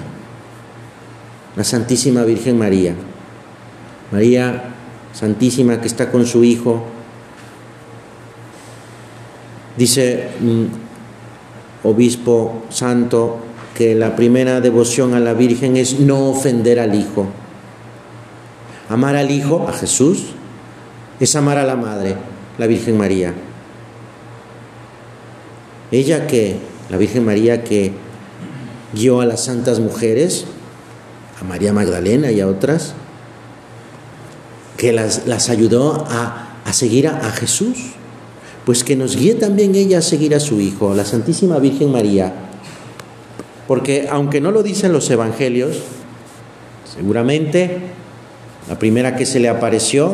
la 1.57 1.65
Santísima 1.65 2.23
Virgen 2.23 2.57
María. 2.57 2.95
María 4.11 4.75
Santísima 5.13 5.81
que 5.81 5.89
está 5.89 6.11
con 6.11 6.27
su 6.27 6.45
Hijo. 6.45 6.83
Dice 9.77 10.29
un 10.41 10.71
obispo 11.83 12.63
santo 12.71 13.39
que 13.75 13.95
la 13.95 14.17
primera 14.17 14.61
devoción 14.61 15.15
a 15.15 15.21
la 15.21 15.35
Virgen 15.35 15.77
es 15.77 16.01
no 16.01 16.31
ofender 16.31 16.81
al 16.81 16.95
Hijo. 16.95 17.27
Amar 18.89 19.17
al 19.17 19.31
Hijo, 19.31 19.67
a 19.69 19.73
Jesús, 19.73 20.27
es 21.21 21.37
amar 21.37 21.59
a 21.59 21.65
la 21.65 21.77
Madre, 21.77 22.17
la 22.59 22.67
Virgen 22.67 22.97
María. 22.97 23.35
Ella 25.91 26.27
que, 26.27 26.57
la 26.91 26.97
Virgen 26.97 27.25
María 27.25 27.65
que 27.65 27.93
guió 28.95 29.21
a 29.21 29.27
las 29.27 29.45
santas 29.45 29.81
mujeres, 29.81 30.47
a 31.41 31.45
María 31.45 31.73
Magdalena 31.73 32.31
y 32.31 32.41
a 32.41 32.47
otras, 32.47 32.95
que 34.79 34.93
las, 34.93 35.27
las 35.27 35.51
ayudó 35.51 36.07
a, 36.09 36.61
a 36.65 36.73
seguir 36.73 37.09
a, 37.09 37.19
a, 37.19 37.33
Jesús, 37.33 37.77
pues 38.65 38.85
que 38.85 38.97
nos 38.97 39.17
guíe 39.17 39.35
también 39.35 39.75
ella 39.75 39.99
a 39.99 40.03
seguir 40.03 40.35
a 40.35 40.41
su 40.41 40.61
Hijo, 40.61 40.95
la 40.95 41.05
Santísima 41.05 41.59
Virgen 41.59 41.91
María. 41.91 42.33
Porque 43.67 44.09
aunque 44.11 44.41
no 44.41 44.53
lo 44.53 44.63
dicen 44.63 44.93
los 44.93 45.11
evangelios, 45.11 45.79
seguramente 46.97 47.79
la 48.69 48.79
primera 48.79 49.17
que 49.17 49.27
se 49.27 49.41
le 49.41 49.49
apareció, 49.49 50.13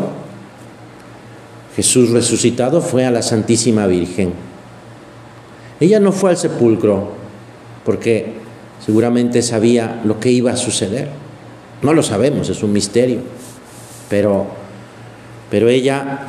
Jesús 1.76 2.10
resucitado, 2.10 2.80
fue 2.80 3.04
a 3.04 3.10
la 3.10 3.20
Santísima 3.20 3.86
Virgen. 3.86 4.32
Ella 5.78 6.00
no 6.00 6.10
fue 6.10 6.30
al 6.30 6.36
sepulcro 6.38 7.12
porque 7.84 8.32
seguramente 8.84 9.42
sabía 9.42 10.00
lo 10.04 10.20
que 10.20 10.30
iba 10.30 10.52
a 10.52 10.56
suceder. 10.56 11.08
No 11.82 11.92
lo 11.92 12.02
sabemos, 12.02 12.48
es 12.48 12.62
un 12.62 12.72
misterio. 12.72 13.20
Pero, 14.08 14.46
pero 15.50 15.68
ella 15.68 16.26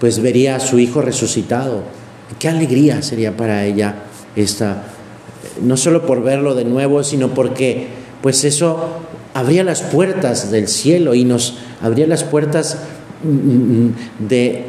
pues 0.00 0.20
vería 0.20 0.56
a 0.56 0.60
su 0.60 0.78
hijo 0.78 1.02
resucitado. 1.02 1.82
Qué 2.38 2.48
alegría 2.48 3.02
sería 3.02 3.36
para 3.36 3.64
ella 3.64 3.94
esta, 4.34 4.84
no 5.62 5.76
solo 5.76 6.04
por 6.04 6.22
verlo 6.22 6.54
de 6.54 6.64
nuevo, 6.64 7.02
sino 7.02 7.28
porque 7.34 7.88
pues 8.20 8.44
eso 8.44 9.00
abría 9.34 9.64
las 9.64 9.82
puertas 9.82 10.50
del 10.50 10.68
cielo 10.68 11.14
y 11.14 11.24
nos 11.24 11.54
abría 11.82 12.06
las 12.06 12.24
puertas 12.24 12.78
mm, 13.22 13.28
mm, 13.28 13.94
de, 14.28 14.64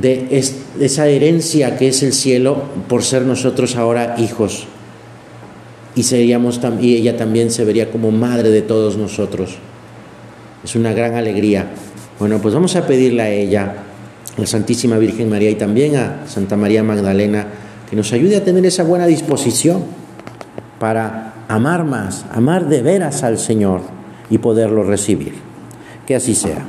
de, 0.00 0.44
esa 0.80 1.08
herencia 1.08 1.76
que 1.76 1.88
es 1.88 2.02
el 2.02 2.12
cielo 2.12 2.62
por 2.88 3.02
ser 3.02 3.22
nosotros 3.22 3.76
ahora 3.76 4.16
hijos. 4.18 4.66
Y, 5.94 6.04
seríamos, 6.04 6.60
y 6.80 6.96
ella 6.96 7.16
también 7.18 7.50
se 7.50 7.64
vería 7.64 7.90
como 7.90 8.10
madre 8.10 8.48
de 8.50 8.62
todos 8.62 8.96
nosotros. 8.96 9.56
Es 10.64 10.74
una 10.74 10.92
gran 10.94 11.14
alegría. 11.14 11.70
Bueno, 12.22 12.38
pues 12.40 12.54
vamos 12.54 12.76
a 12.76 12.86
pedirle 12.86 13.20
a 13.20 13.30
ella, 13.30 13.74
a 14.36 14.40
la 14.40 14.46
Santísima 14.46 14.96
Virgen 14.96 15.28
María 15.28 15.50
y 15.50 15.56
también 15.56 15.96
a 15.96 16.28
Santa 16.28 16.56
María 16.56 16.84
Magdalena, 16.84 17.48
que 17.90 17.96
nos 17.96 18.12
ayude 18.12 18.36
a 18.36 18.44
tener 18.44 18.64
esa 18.64 18.84
buena 18.84 19.06
disposición 19.06 19.82
para 20.78 21.34
amar 21.48 21.82
más, 21.82 22.24
amar 22.30 22.68
de 22.68 22.80
veras 22.80 23.24
al 23.24 23.38
Señor 23.38 23.80
y 24.30 24.38
poderlo 24.38 24.84
recibir. 24.84 25.34
Que 26.06 26.14
así 26.14 26.36
sea. 26.36 26.64